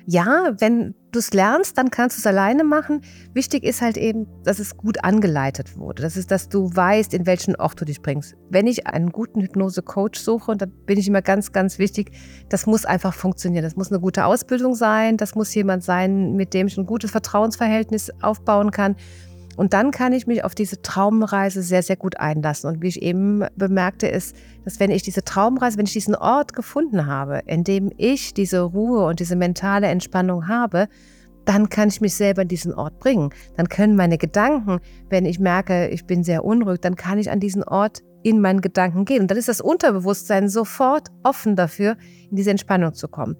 Ja, 0.07 0.55
wenn 0.57 0.95
du 1.11 1.19
es 1.19 1.31
lernst, 1.31 1.77
dann 1.77 1.91
kannst 1.91 2.17
du 2.17 2.21
es 2.21 2.25
alleine 2.25 2.63
machen. 2.63 3.01
Wichtig 3.35 3.63
ist 3.63 3.81
halt 3.81 3.97
eben, 3.97 4.25
dass 4.43 4.57
es 4.57 4.75
gut 4.75 5.03
angeleitet 5.03 5.77
wurde. 5.77 6.01
Das 6.01 6.17
ist, 6.17 6.31
dass 6.31 6.49
du 6.49 6.75
weißt, 6.75 7.13
in 7.13 7.27
welchen 7.27 7.55
Ort 7.55 7.79
du 7.79 7.85
dich 7.85 8.01
bringst. 8.01 8.35
Wenn 8.49 8.65
ich 8.65 8.87
einen 8.87 9.11
guten 9.11 9.41
Hypnose-Coach 9.41 10.19
suche, 10.19 10.51
und 10.51 10.61
da 10.61 10.65
bin 10.65 10.97
ich 10.97 11.07
immer 11.07 11.21
ganz, 11.21 11.51
ganz 11.51 11.77
wichtig, 11.77 12.11
das 12.49 12.65
muss 12.65 12.83
einfach 12.83 13.13
funktionieren. 13.13 13.63
Das 13.63 13.75
muss 13.75 13.91
eine 13.91 14.01
gute 14.01 14.25
Ausbildung 14.25 14.73
sein. 14.73 15.17
Das 15.17 15.35
muss 15.35 15.53
jemand 15.53 15.83
sein, 15.83 16.33
mit 16.33 16.55
dem 16.55 16.65
ich 16.65 16.77
ein 16.79 16.87
gutes 16.87 17.11
Vertrauensverhältnis 17.11 18.11
aufbauen 18.21 18.71
kann. 18.71 18.95
Und 19.61 19.73
dann 19.73 19.91
kann 19.91 20.11
ich 20.11 20.25
mich 20.25 20.43
auf 20.43 20.55
diese 20.55 20.81
Traumreise 20.81 21.61
sehr, 21.61 21.83
sehr 21.83 21.95
gut 21.95 22.17
einlassen. 22.17 22.67
Und 22.67 22.81
wie 22.81 22.87
ich 22.87 23.03
eben 23.03 23.45
bemerkte, 23.55 24.07
ist, 24.07 24.35
dass 24.65 24.79
wenn 24.79 24.89
ich 24.89 25.03
diese 25.03 25.23
Traumreise, 25.23 25.77
wenn 25.77 25.85
ich 25.85 25.93
diesen 25.93 26.15
Ort 26.15 26.55
gefunden 26.55 27.05
habe, 27.05 27.41
in 27.45 27.63
dem 27.63 27.91
ich 27.95 28.33
diese 28.33 28.61
Ruhe 28.61 29.05
und 29.05 29.19
diese 29.19 29.35
mentale 29.35 29.85
Entspannung 29.85 30.47
habe, 30.47 30.87
dann 31.45 31.69
kann 31.69 31.89
ich 31.89 32.01
mich 32.01 32.15
selber 32.15 32.41
in 32.41 32.47
diesen 32.47 32.73
Ort 32.73 32.97
bringen. 32.97 33.29
Dann 33.55 33.69
können 33.69 33.95
meine 33.95 34.17
Gedanken, 34.17 34.79
wenn 35.09 35.27
ich 35.27 35.39
merke, 35.39 35.89
ich 35.89 36.07
bin 36.07 36.23
sehr 36.23 36.43
unruhig, 36.43 36.79
dann 36.81 36.95
kann 36.95 37.19
ich 37.19 37.29
an 37.29 37.39
diesen 37.39 37.63
Ort 37.63 38.01
in 38.23 38.41
meinen 38.41 38.61
Gedanken 38.61 39.05
gehen. 39.05 39.21
Und 39.21 39.29
dann 39.29 39.37
ist 39.37 39.47
das 39.47 39.61
Unterbewusstsein 39.61 40.49
sofort 40.49 41.09
offen 41.21 41.55
dafür, 41.55 41.97
in 42.31 42.35
diese 42.35 42.49
Entspannung 42.49 42.95
zu 42.95 43.07
kommen. 43.07 43.37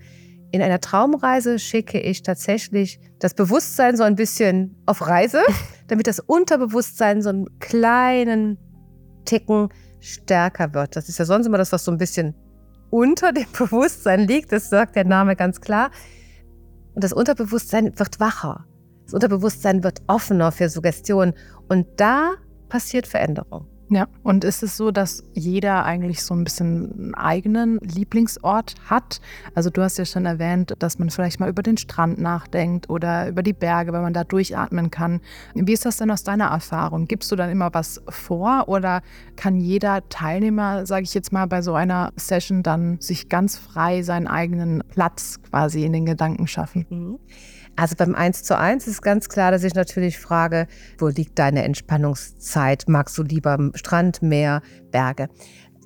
In 0.52 0.62
einer 0.62 0.82
Traumreise 0.82 1.60
schicke 1.60 2.00
ich 2.00 2.24
tatsächlich 2.24 3.00
das 3.20 3.34
Bewusstsein 3.34 3.96
so 3.96 4.04
ein 4.04 4.16
bisschen 4.16 4.76
auf 4.86 5.08
Reise, 5.08 5.42
damit 5.88 6.08
das 6.08 6.20
Unterbewusstsein 6.20 7.22
so 7.22 7.30
einen 7.30 7.60
kleinen 7.60 8.58
Ticken 9.24 9.70
stärker 10.00 10.74
wird. 10.74 10.96
Das 10.96 11.08
ist 11.08 11.20
ja 11.20 11.26
sonst 11.26 11.46
immer 11.46 11.58
das, 11.58 11.72
was 11.72 11.86
so 11.86 11.92
ein 11.92 11.98
bisschen 11.98 12.36
unter 12.90 13.32
dem 13.32 13.46
Bewusstsein 13.58 14.28
liegt. 14.28 14.52
Das 14.52 14.70
sagt 14.70 14.96
der 14.96 15.06
Name 15.06 15.36
ganz 15.36 15.62
klar. 15.62 15.92
Und 16.94 17.04
das 17.04 17.14
Unterbewusstsein 17.14 17.98
wird 17.98 18.20
wacher. 18.20 18.66
Das 19.06 19.14
Unterbewusstsein 19.14 19.84
wird 19.84 20.02
offener 20.08 20.52
für 20.52 20.68
Suggestionen. 20.68 21.34
Und 21.70 21.88
da 21.98 22.34
passiert 22.68 23.08
Veränderung. 23.08 23.71
Ja, 23.94 24.08
und 24.24 24.46
ist 24.46 24.64
es 24.64 24.78
so, 24.78 24.90
dass 24.90 25.22
jeder 25.34 25.84
eigentlich 25.84 26.24
so 26.24 26.34
ein 26.34 26.46
bisschen 26.46 26.94
einen 26.94 27.14
eigenen 27.14 27.78
Lieblingsort 27.80 28.76
hat? 28.90 29.20
Also 29.54 29.70
du 29.70 29.82
hast 29.82 29.98
ja 29.98 30.06
schon 30.06 30.26
erwähnt, 30.26 30.76
dass 30.80 30.98
man 30.98 31.10
vielleicht 31.10 31.42
mal 31.42 31.50
über 31.50 31.62
den 31.62 31.76
Strand 31.76 32.18
nachdenkt 32.18 32.90
oder 32.90 33.28
über 33.28 33.44
die 33.44 33.52
Berge, 33.52 33.92
weil 33.92 34.02
man 34.02 34.14
da 34.14 34.24
durchatmen 34.24 34.92
kann. 34.92 35.20
Wie 35.56 35.74
ist 35.74 35.86
das 35.86 35.98
denn 35.98 36.10
aus 36.10 36.24
deiner 36.24 36.46
Erfahrung? 36.46 37.06
Gibst 37.06 37.34
du 37.34 37.36
dann 37.36 37.50
immer 37.50 37.74
was 37.74 38.02
vor 38.08 38.70
oder 38.70 39.02
kann 39.36 39.60
jeder 39.60 40.08
Teilnehmer, 40.08 40.86
sage 40.86 41.04
ich 41.04 41.14
jetzt 41.14 41.34
mal, 41.34 41.48
bei 41.48 41.62
so 41.62 41.74
einer 41.74 42.14
Session 42.16 42.64
dann 42.64 42.98
sich 43.02 43.28
ganz 43.28 43.58
frei 43.58 44.04
seinen 44.04 44.28
eigenen 44.28 44.84
Platz 44.88 45.42
quasi 45.50 45.84
in 45.84 45.92
den 45.92 46.06
Gedanken 46.06 46.48
schaffen? 46.48 46.86
Mhm. 46.90 47.20
Also 47.76 47.96
beim 47.96 48.16
1 48.16 48.44
zu 48.44 48.58
1 48.58 48.88
ist 48.88 49.02
ganz 49.02 49.30
klar, 49.30 49.52
dass 49.52 49.64
ich 49.64 49.74
natürlich 49.74 50.20
frage, 50.20 50.68
wo 51.00 51.08
liegt 51.08 51.40
deine 51.40 51.64
Entspannungszeit? 51.64 52.86
Magst 52.88 53.18
du 53.18 53.24
lieber 53.24 53.72
Strand, 53.76 54.22
Meer, 54.22 54.62
Berge? 54.92 55.30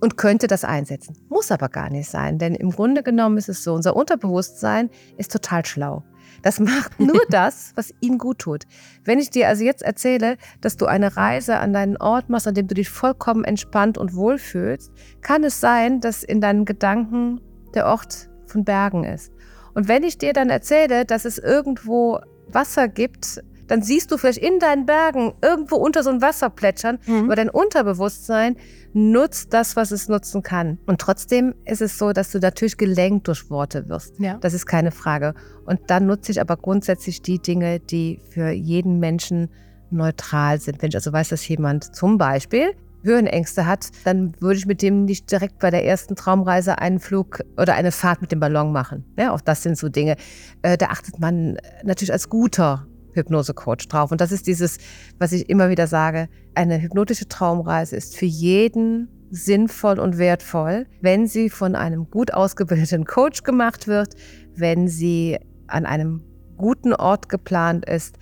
und 0.02 0.18
könnte 0.18 0.48
das 0.48 0.64
einsetzen. 0.64 1.16
Muss 1.30 1.52
aber 1.52 1.70
gar 1.70 1.90
nicht 1.90 2.10
sein, 2.10 2.38
denn 2.38 2.54
im 2.54 2.72
Grunde 2.72 3.04
genommen 3.04 3.38
ist 3.38 3.50
es 3.50 3.64
so, 3.64 3.74
unser 3.74 3.96
Unterbewusstsein 3.96 4.90
ist 5.18 5.32
total 5.32 5.66
schlau. 5.66 6.04
Das 6.42 6.60
macht 6.60 7.00
nur 7.00 7.22
das, 7.30 7.72
was 7.76 7.94
ihm 8.02 8.18
gut 8.18 8.40
tut. 8.40 8.64
Wenn 9.04 9.20
ich 9.20 9.30
dir 9.30 9.48
also 9.48 9.64
jetzt 9.64 9.82
erzähle, 9.82 10.38
dass 10.62 10.78
du 10.78 10.86
eine 10.86 11.18
Reise 11.18 11.58
an 11.58 11.74
deinen 11.74 11.98
Ort 11.98 12.30
machst, 12.30 12.48
an 12.48 12.54
dem 12.54 12.68
du 12.68 12.76
dich 12.76 12.90
vollkommen 12.90 13.44
entspannt 13.44 13.98
und 13.98 14.16
wohlfühlst, 14.16 14.92
kann 15.22 15.44
es 15.44 15.60
sein, 15.60 16.02
dass 16.02 16.24
in 16.24 16.42
deinen 16.42 16.66
Gedanken 16.66 17.42
der 17.74 17.88
Ort 17.88 18.30
von 18.48 18.64
Bergen 18.64 19.04
ist. 19.04 19.32
Und 19.76 19.88
wenn 19.88 20.04
ich 20.04 20.18
dir 20.18 20.34
dann 20.34 20.50
erzähle, 20.50 21.06
dass 21.06 21.26
es 21.26 21.38
irgendwo 21.38 22.20
Wasser 22.48 22.88
gibt, 22.88 23.44
dann 23.68 23.82
siehst 23.82 24.12
du 24.12 24.18
vielleicht 24.18 24.40
in 24.40 24.60
deinen 24.60 24.86
Bergen 24.86 25.34
irgendwo 25.42 25.76
unter 25.76 26.04
so 26.04 26.10
ein 26.10 26.22
Wasser 26.22 26.50
plätschern, 26.50 27.00
mhm. 27.06 27.26
aber 27.26 27.36
dein 27.36 27.50
Unterbewusstsein 27.50 28.58
nutzt 28.94 29.54
das, 29.54 29.76
was 29.76 29.92
es 29.92 30.08
nutzen 30.08 30.44
kann. 30.44 30.78
Und 30.86 31.02
trotzdem 31.02 31.56
ist 31.66 31.82
es 31.82 31.98
so, 31.98 32.14
dass 32.14 32.32
du 32.32 32.40
natürlich 32.40 32.78
gelenkt 32.78 33.28
durch 33.28 33.50
Worte 33.50 33.90
wirst. 33.90 34.20
Ja. 34.20 34.38
Das 34.38 34.54
ist 34.54 34.66
keine 34.66 34.92
Frage. 34.92 35.34
Und 35.66 35.82
dann 35.88 36.06
nutze 36.06 36.32
ich 36.32 36.40
aber 36.40 36.58
grundsätzlich 36.58 37.22
die 37.22 37.40
Dinge, 37.40 37.80
die 37.80 38.22
für 38.30 38.52
jeden 38.52 39.00
Menschen 39.00 39.50
neutral 39.90 40.60
sind. 40.60 40.82
Wenn 40.82 40.90
ich 40.90 40.96
also 40.96 41.12
weiß, 41.12 41.30
dass 41.30 41.48
jemand 41.48 41.96
zum 41.96 42.18
Beispiel 42.18 42.74
Höhenängste 43.06 43.66
hat, 43.66 43.88
dann 44.04 44.34
würde 44.42 44.58
ich 44.58 44.66
mit 44.66 44.82
dem 44.82 45.06
nicht 45.06 45.32
direkt 45.32 45.60
bei 45.60 45.70
der 45.70 45.86
ersten 45.86 46.16
Traumreise 46.16 46.80
einen 46.80 47.00
Flug 47.00 47.40
oder 47.58 47.76
eine 47.76 47.92
Fahrt 47.92 48.22
mit 48.22 48.32
dem 48.32 48.40
Ballon 48.40 48.72
machen. 48.72 49.06
Ja, 49.18 49.32
auch 49.32 49.42
das 49.42 49.64
sind 49.64 49.78
so 49.78 49.88
Dinge. 49.88 50.18
Äh, 50.64 50.78
da 50.78 50.88
achtet 50.88 51.20
man 51.20 51.58
natürlich 51.84 52.12
als 52.12 52.30
guter 52.30 52.88
Hypnosecoach 53.14 53.88
drauf. 53.88 54.12
Und 54.12 54.20
das 54.20 54.32
ist 54.32 54.48
dieses, 54.48 54.78
was 55.20 55.32
ich 55.32 55.50
immer 55.50 55.70
wieder 55.70 55.88
sage, 55.88 56.28
eine 56.54 56.82
hypnotische 56.82 57.28
Traumreise 57.28 57.96
ist 57.96 58.18
für 58.18 58.26
jeden 58.26 59.08
sinnvoll 59.32 60.00
und 60.00 60.18
wertvoll, 60.18 60.86
wenn 61.02 61.28
sie 61.28 61.50
von 61.50 61.76
einem 61.76 62.10
gut 62.10 62.34
ausgebildeten 62.34 63.06
Coach 63.06 63.44
gemacht 63.44 63.88
wird, 63.88 64.16
wenn 64.56 64.88
sie 64.88 65.38
an 65.68 65.86
einem 65.86 66.22
guten 66.58 66.94
Ort 66.94 67.30
geplant 67.30 67.88
ist, 67.88 68.18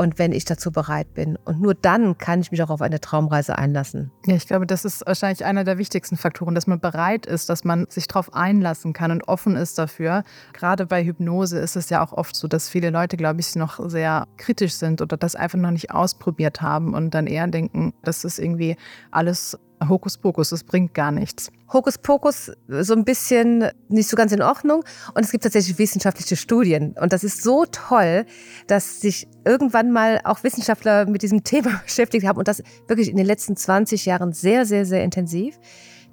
und 0.00 0.18
wenn 0.18 0.32
ich 0.32 0.46
dazu 0.46 0.72
bereit 0.72 1.12
bin. 1.12 1.36
Und 1.44 1.60
nur 1.60 1.74
dann 1.74 2.16
kann 2.16 2.40
ich 2.40 2.50
mich 2.50 2.62
auch 2.62 2.70
auf 2.70 2.80
eine 2.80 3.00
Traumreise 3.00 3.58
einlassen. 3.58 4.10
Ja, 4.24 4.34
ich 4.34 4.46
glaube, 4.46 4.66
das 4.66 4.86
ist 4.86 5.06
wahrscheinlich 5.06 5.44
einer 5.44 5.62
der 5.62 5.76
wichtigsten 5.76 6.16
Faktoren, 6.16 6.54
dass 6.54 6.66
man 6.66 6.80
bereit 6.80 7.26
ist, 7.26 7.50
dass 7.50 7.64
man 7.64 7.84
sich 7.90 8.08
darauf 8.08 8.32
einlassen 8.32 8.94
kann 8.94 9.10
und 9.10 9.28
offen 9.28 9.56
ist 9.56 9.78
dafür. 9.78 10.24
Gerade 10.54 10.86
bei 10.86 11.04
Hypnose 11.04 11.58
ist 11.58 11.76
es 11.76 11.90
ja 11.90 12.02
auch 12.02 12.14
oft 12.14 12.34
so, 12.34 12.48
dass 12.48 12.70
viele 12.70 12.88
Leute, 12.88 13.18
glaube 13.18 13.40
ich, 13.40 13.54
noch 13.56 13.78
sehr 13.90 14.26
kritisch 14.38 14.72
sind 14.72 15.02
oder 15.02 15.18
das 15.18 15.36
einfach 15.36 15.58
noch 15.58 15.70
nicht 15.70 15.90
ausprobiert 15.90 16.62
haben 16.62 16.94
und 16.94 17.12
dann 17.12 17.26
eher 17.26 17.46
denken, 17.48 17.92
das 18.02 18.24
ist 18.24 18.38
irgendwie 18.38 18.76
alles 19.10 19.58
Hokuspokus, 19.88 20.50
das 20.50 20.64
bringt 20.64 20.94
gar 20.94 21.12
nichts. 21.12 21.50
Hokuspokus 21.72 22.52
so 22.68 22.94
ein 22.94 23.04
bisschen 23.04 23.70
nicht 23.88 24.08
so 24.08 24.16
ganz 24.16 24.32
in 24.32 24.42
Ordnung. 24.42 24.84
Und 25.14 25.24
es 25.24 25.30
gibt 25.30 25.44
tatsächlich 25.44 25.78
wissenschaftliche 25.78 26.36
Studien. 26.36 26.94
Und 27.00 27.12
das 27.12 27.24
ist 27.24 27.42
so 27.42 27.64
toll, 27.66 28.26
dass 28.66 29.00
sich 29.00 29.26
irgendwann 29.44 29.90
mal 29.90 30.20
auch 30.24 30.42
Wissenschaftler 30.44 31.06
mit 31.06 31.22
diesem 31.22 31.44
Thema 31.44 31.80
beschäftigt 31.84 32.26
haben 32.26 32.38
und 32.38 32.48
das 32.48 32.62
wirklich 32.88 33.08
in 33.08 33.16
den 33.16 33.26
letzten 33.26 33.56
20 33.56 34.06
Jahren 34.06 34.32
sehr, 34.32 34.66
sehr, 34.66 34.84
sehr 34.84 35.02
intensiv, 35.02 35.58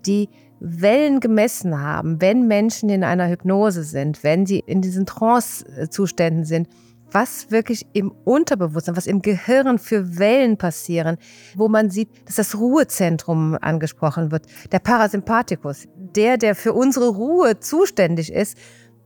die 0.05 0.29
Wellen 0.59 1.19
gemessen 1.19 1.79
haben, 1.79 2.19
wenn 2.19 2.47
Menschen 2.47 2.89
in 2.89 3.03
einer 3.03 3.29
Hypnose 3.29 3.83
sind, 3.83 4.23
wenn 4.23 4.45
sie 4.45 4.59
in 4.65 4.81
diesen 4.81 5.05
Trance-Zuständen 5.05 6.45
sind 6.45 6.67
was 7.11 7.51
wirklich 7.51 7.85
im 7.93 8.11
Unterbewusstsein, 8.25 8.97
was 8.97 9.07
im 9.07 9.21
Gehirn 9.21 9.79
für 9.79 10.19
Wellen 10.19 10.57
passieren, 10.57 11.17
wo 11.55 11.67
man 11.67 11.89
sieht, 11.89 12.09
dass 12.25 12.35
das 12.35 12.57
Ruhezentrum 12.57 13.57
angesprochen 13.59 14.31
wird. 14.31 14.45
Der 14.71 14.79
Parasympathikus, 14.79 15.87
der, 15.95 16.37
der 16.37 16.55
für 16.55 16.73
unsere 16.73 17.09
Ruhe 17.09 17.59
zuständig 17.59 18.31
ist, 18.31 18.57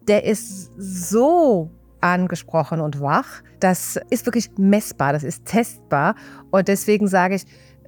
der 0.08 0.26
ist 0.26 0.72
so 0.78 1.72
angesprochen 2.02 2.82
und 2.82 3.00
wach. 3.00 3.44
Das 3.60 4.00
ist 4.10 4.26
wirklich 4.26 4.50
messbar, 4.58 5.14
das 5.14 5.24
ist 5.24 5.46
testbar. 5.46 6.16
Und 6.50 6.68
deswegen 6.68 7.08
sage 7.08 7.36
ich, 7.36 7.46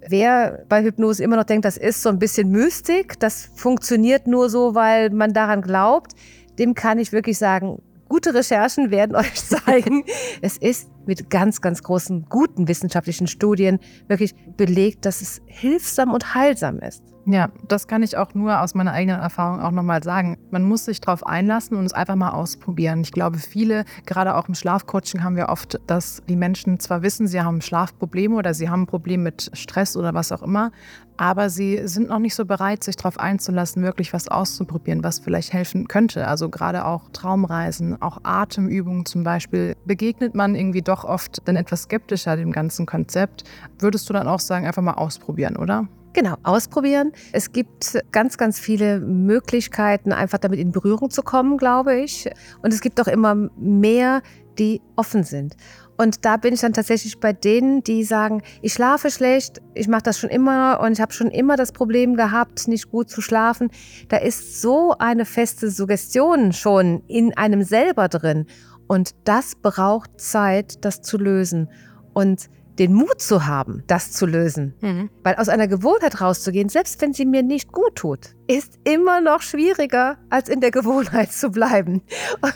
wer 0.07 0.63
bei 0.69 0.83
Hypnose 0.83 1.23
immer 1.23 1.35
noch 1.35 1.43
denkt, 1.43 1.65
das 1.65 1.77
ist 1.77 2.01
so 2.01 2.09
ein 2.09 2.19
bisschen 2.19 2.51
Mystik, 2.51 3.19
das 3.19 3.49
funktioniert 3.55 4.27
nur 4.27 4.49
so, 4.49 4.75
weil 4.75 5.09
man 5.09 5.33
daran 5.33 5.61
glaubt, 5.61 6.13
dem 6.59 6.75
kann 6.75 6.99
ich 6.99 7.11
wirklich 7.11 7.37
sagen, 7.37 7.81
Gute 8.23 8.35
Recherchen 8.35 8.89
werden 8.89 9.17
euch 9.17 9.35
zeigen, 9.45 10.05
es 10.41 10.55
ist 10.55 10.87
mit 11.07 11.29
ganz, 11.29 11.61
ganz 11.61 11.83
großen, 11.83 12.25
guten 12.29 12.67
wissenschaftlichen 12.67 13.27
Studien 13.27 13.79
wirklich 14.07 14.35
belegt, 14.57 15.05
dass 15.05 15.21
es 15.21 15.41
hilfsam 15.45 16.11
und 16.13 16.35
heilsam 16.35 16.79
ist. 16.79 17.03
Ja, 17.25 17.49
das 17.69 17.87
kann 17.87 18.03
ich 18.03 18.17
auch 18.17 18.33
nur 18.33 18.59
aus 18.59 18.75
meiner 18.75 18.91
eigenen 18.91 19.21
Erfahrung 19.21 19.61
auch 19.61 19.71
nochmal 19.71 20.03
sagen. 20.03 20.37
Man 20.51 20.63
muss 20.63 20.83
sich 20.85 20.99
darauf 20.99 21.25
einlassen 21.25 21.77
und 21.77 21.85
es 21.85 21.93
einfach 21.93 22.15
mal 22.15 22.31
ausprobieren. 22.31 22.99
Ich 23.01 23.13
glaube, 23.13 23.37
viele, 23.37 23.85
gerade 24.05 24.35
auch 24.35 24.49
im 24.49 24.55
Schlafcoaching, 24.55 25.23
haben 25.23 25.37
wir 25.37 25.47
oft, 25.47 25.79
dass 25.87 26.21
die 26.27 26.35
Menschen 26.35 26.81
zwar 26.81 27.01
wissen, 27.01 27.27
sie 27.27 27.39
haben 27.39 27.61
Schlafprobleme 27.61 28.35
oder 28.35 28.53
sie 28.53 28.69
haben 28.69 28.81
ein 28.81 28.87
Problem 28.87 29.23
mit 29.23 29.49
Stress 29.53 29.95
oder 29.95 30.13
was 30.13 30.33
auch 30.33 30.43
immer, 30.43 30.71
aber 31.15 31.49
sie 31.49 31.79
sind 31.87 32.09
noch 32.09 32.19
nicht 32.19 32.35
so 32.35 32.43
bereit, 32.43 32.83
sich 32.83 32.97
darauf 32.97 33.17
einzulassen, 33.17 33.83
wirklich 33.83 34.11
was 34.11 34.27
auszuprobieren, 34.27 35.03
was 35.03 35.19
vielleicht 35.19 35.53
helfen 35.53 35.87
könnte. 35.87 36.27
Also 36.27 36.49
gerade 36.49 36.85
auch 36.85 37.09
Traumreisen, 37.13 38.01
auch 38.01 38.19
Atemübungen 38.23 39.05
zum 39.05 39.23
Beispiel, 39.23 39.75
begegnet 39.85 40.35
man 40.35 40.55
irgendwie 40.55 40.81
doch 40.81 40.92
oft 41.03 41.41
dann 41.45 41.55
etwas 41.55 41.83
skeptischer 41.83 42.37
dem 42.37 42.51
ganzen 42.51 42.85
Konzept. 42.85 43.43
Würdest 43.79 44.07
du 44.09 44.13
dann 44.13 44.27
auch 44.27 44.39
sagen, 44.39 44.67
einfach 44.67 44.83
mal 44.83 44.93
ausprobieren, 44.93 45.57
oder? 45.57 45.87
Genau, 46.13 46.35
ausprobieren. 46.43 47.11
Es 47.31 47.51
gibt 47.51 47.97
ganz, 48.11 48.37
ganz 48.37 48.59
viele 48.59 48.99
Möglichkeiten, 48.99 50.13
einfach 50.13 50.37
damit 50.37 50.59
in 50.59 50.71
Berührung 50.71 51.09
zu 51.09 51.23
kommen, 51.23 51.57
glaube 51.57 51.95
ich. 51.95 52.29
Und 52.61 52.71
es 52.71 52.81
gibt 52.81 53.01
auch 53.01 53.07
immer 53.07 53.33
mehr, 53.57 54.21
die 54.59 54.79
offen 54.95 55.23
sind. 55.23 55.55
Und 55.97 56.25
da 56.25 56.37
bin 56.37 56.53
ich 56.53 56.61
dann 56.61 56.73
tatsächlich 56.73 57.19
bei 57.19 57.33
denen, 57.33 57.83
die 57.83 58.03
sagen, 58.03 58.41
ich 58.61 58.73
schlafe 58.73 59.11
schlecht, 59.11 59.61
ich 59.73 59.87
mache 59.87 60.03
das 60.03 60.19
schon 60.19 60.29
immer 60.29 60.79
und 60.81 60.93
ich 60.93 61.01
habe 61.01 61.13
schon 61.13 61.29
immer 61.29 61.55
das 61.55 61.71
Problem 61.71 62.15
gehabt, 62.15 62.67
nicht 62.67 62.89
gut 62.89 63.09
zu 63.09 63.21
schlafen. 63.21 63.69
Da 64.09 64.17
ist 64.17 64.61
so 64.61 64.95
eine 64.97 65.25
feste 65.25 65.69
Suggestion 65.69 66.51
schon 66.51 67.03
in 67.07 67.35
einem 67.37 67.63
selber 67.63 68.07
drin. 68.07 68.47
Und 68.87 69.11
das 69.23 69.55
braucht 69.55 70.19
Zeit, 70.19 70.83
das 70.85 71.01
zu 71.01 71.17
lösen. 71.17 71.69
Und 72.13 72.49
den 72.79 72.93
Mut 72.93 73.21
zu 73.21 73.45
haben, 73.45 73.83
das 73.87 74.11
zu 74.11 74.25
lösen. 74.25 74.73
Mhm. 74.81 75.09
Weil 75.23 75.35
aus 75.35 75.49
einer 75.49 75.67
Gewohnheit 75.67 76.21
rauszugehen, 76.21 76.69
selbst 76.69 77.01
wenn 77.01 77.13
sie 77.13 77.25
mir 77.25 77.43
nicht 77.43 77.71
gut 77.71 77.95
tut, 77.95 78.35
ist 78.47 78.79
immer 78.83 79.21
noch 79.21 79.41
schwieriger, 79.41 80.17
als 80.29 80.49
in 80.49 80.59
der 80.59 80.71
Gewohnheit 80.71 81.31
zu 81.31 81.51
bleiben. 81.51 82.01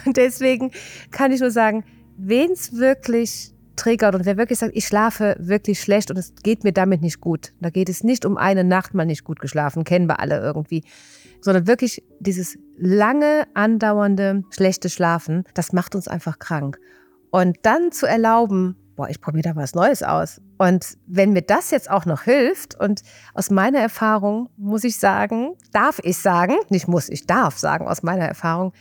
Und 0.06 0.18
deswegen 0.18 0.72
kann 1.12 1.32
ich 1.32 1.40
nur 1.40 1.52
sagen, 1.52 1.84
wen 2.18 2.52
es 2.52 2.76
wirklich 2.78 3.54
triggert 3.76 4.16
und 4.16 4.26
wer 4.26 4.38
wirklich 4.38 4.58
sagt, 4.58 4.76
ich 4.76 4.88
schlafe 4.88 5.36
wirklich 5.40 5.80
schlecht 5.80 6.10
und 6.10 6.18
es 6.18 6.34
geht 6.42 6.64
mir 6.64 6.74
damit 6.74 7.02
nicht 7.02 7.22
gut. 7.22 7.54
Da 7.62 7.70
geht 7.70 7.90
es 7.90 8.04
nicht 8.04 8.26
um 8.26 8.36
eine 8.38 8.64
Nacht 8.64 8.96
mal 8.96 9.06
nicht 9.06 9.24
gut 9.24 9.40
geschlafen, 9.40 9.84
kennen 9.84 10.08
wir 10.08 10.20
alle 10.20 10.40
irgendwie, 10.40 10.84
sondern 11.42 11.68
wirklich 11.68 12.04
dieses 12.20 12.58
lange 12.78 13.48
andauernde 13.54 14.44
schlechte 14.50 14.90
Schlafen, 14.90 15.44
das 15.54 15.74
macht 15.74 15.96
uns 15.96 16.08
einfach 16.08 16.40
krank. 16.40 16.80
Und 17.30 17.58
dann 17.64 17.92
zu 17.92 18.06
erlauben, 18.06 18.76
boah, 18.96 19.10
ich 19.10 19.22
probiere 19.22 19.50
da 19.50 19.56
was 19.56 19.76
Neues 19.76 20.04
aus. 20.04 20.42
Und 20.58 20.98
wenn 21.06 21.32
mir 21.32 21.44
das 21.44 21.72
jetzt 21.72 21.90
auch 21.90 22.06
noch 22.06 22.24
hilft, 22.24 22.80
und 22.80 23.02
aus 23.34 23.50
meiner 23.50 23.80
Erfahrung 23.80 24.50
muss 24.58 24.84
ich 24.84 25.00
sagen, 25.00 25.54
darf 25.72 26.00
ich 26.04 26.18
sagen, 26.18 26.56
nicht 26.70 26.88
muss, 26.88 27.10
ich 27.10 27.28
darf 27.28 27.58
sagen, 27.58 27.88
aus 27.88 28.04
meiner 28.04 28.26
Erfahrung, 28.26 28.74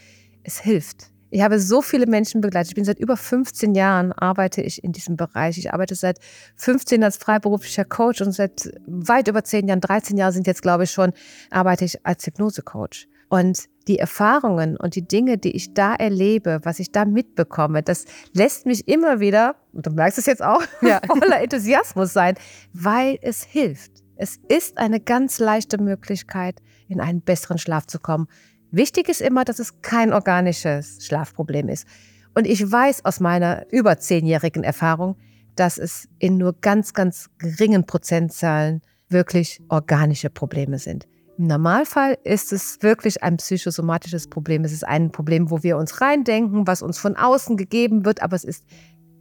es 0.43 0.59
hilft. 0.59 1.11
Ich 1.31 1.43
habe 1.43 1.59
so 1.59 1.83
viele 1.83 2.07
Menschen 2.07 2.41
begleitet. 2.41 2.71
Ich 2.71 2.75
bin 2.75 2.85
seit 2.85 2.99
über 2.99 3.17
15 3.17 3.75
Jahren 3.75 4.13
arbeite 4.13 4.63
ich 4.63 4.85
in 4.85 4.93
diesem 4.93 5.17
Bereich. 5.17 5.59
Ich 5.59 5.73
arbeite 5.73 5.95
seit 5.95 6.19
15 6.57 7.03
als 7.03 7.17
freiberuflicher 7.17 7.85
Coach 7.85 8.21
und 8.21 8.33
seit 8.33 8.71
weit 8.87 9.29
über 9.29 9.43
10 9.43 9.69
Jahren, 9.69 9.81
13 9.81 10.17
Jahre 10.17 10.33
sind 10.33 10.47
jetzt, 10.47 10.63
glaube 10.63 10.85
ich, 10.85 10.91
schon, 10.91 11.13
arbeite 11.51 11.85
ich 11.85 12.05
als 12.07 12.27
Hypnosecoach. 12.27 13.09
Und 13.29 13.65
die 13.89 13.99
Erfahrungen 13.99 14.77
und 14.77 14.95
die 14.95 15.07
Dinge, 15.07 15.37
die 15.37 15.51
ich 15.51 15.75
da 15.75 15.95
erlebe, 15.95 16.61
was 16.63 16.79
ich 16.79 16.93
da 16.93 17.05
mitbekomme, 17.05 17.83
das 17.83 18.05
lässt 18.33 18.67
mich 18.67 18.87
immer 18.87 19.19
wieder, 19.19 19.57
und 19.73 19.87
du 19.87 19.91
merkst 19.91 20.19
es 20.19 20.27
jetzt 20.27 20.43
auch, 20.43 20.63
ja. 20.81 21.01
voller 21.07 21.41
Enthusiasmus 21.41 22.13
sein, 22.13 22.37
weil 22.73 23.19
es 23.23 23.43
hilft. 23.43 23.91
Es 24.17 24.39
ist 24.49 24.79
eine 24.79 25.01
ganz 25.01 25.39
leichte 25.39 25.79
Möglichkeit, 25.79 26.63
in 26.89 27.01
einen 27.01 27.21
besseren 27.21 27.59
Schlaf 27.59 27.87
zu 27.87 27.99
kommen. 27.99 28.29
Wichtig 28.71 29.09
ist 29.09 29.21
immer, 29.21 29.45
dass 29.45 29.59
es 29.59 29.81
kein 29.83 30.13
organisches 30.13 31.05
Schlafproblem 31.05 31.69
ist. 31.69 31.87
Und 32.35 32.47
ich 32.47 32.71
weiß 32.71 33.05
aus 33.05 33.21
meiner 33.21 33.65
über 33.71 33.99
zehnjährigen 33.99 34.65
Erfahrung, 34.65 35.17
dass 35.55 35.79
es 35.79 36.09
in 36.19 36.37
nur 36.37 36.55
ganz, 36.61 36.93
ganz 36.93 37.31
geringen 37.39 37.87
Prozentzahlen 37.87 38.83
wirklich 39.09 39.63
organische 39.69 40.31
Probleme 40.31 40.79
sind. 40.79 41.07
Im 41.39 41.47
Normalfall 41.49 42.17
ist 42.25 42.53
es 42.53 42.83
wirklich 42.83 43.23
ein 43.23 43.37
psychosomatisches 43.37 44.29
Problem. 44.29 44.65
Es 44.65 44.73
ist 44.73 44.87
ein 44.87 45.13
Problem, 45.13 45.51
wo 45.51 45.63
wir 45.63 45.77
uns 45.77 46.01
reindenken, 46.01 46.67
was 46.67 46.83
uns 46.83 46.99
von 46.99 47.15
außen 47.17 47.57
gegeben 47.57 48.05
wird, 48.05 48.23
aber 48.23 48.37
es 48.37 48.45
ist 48.45 48.65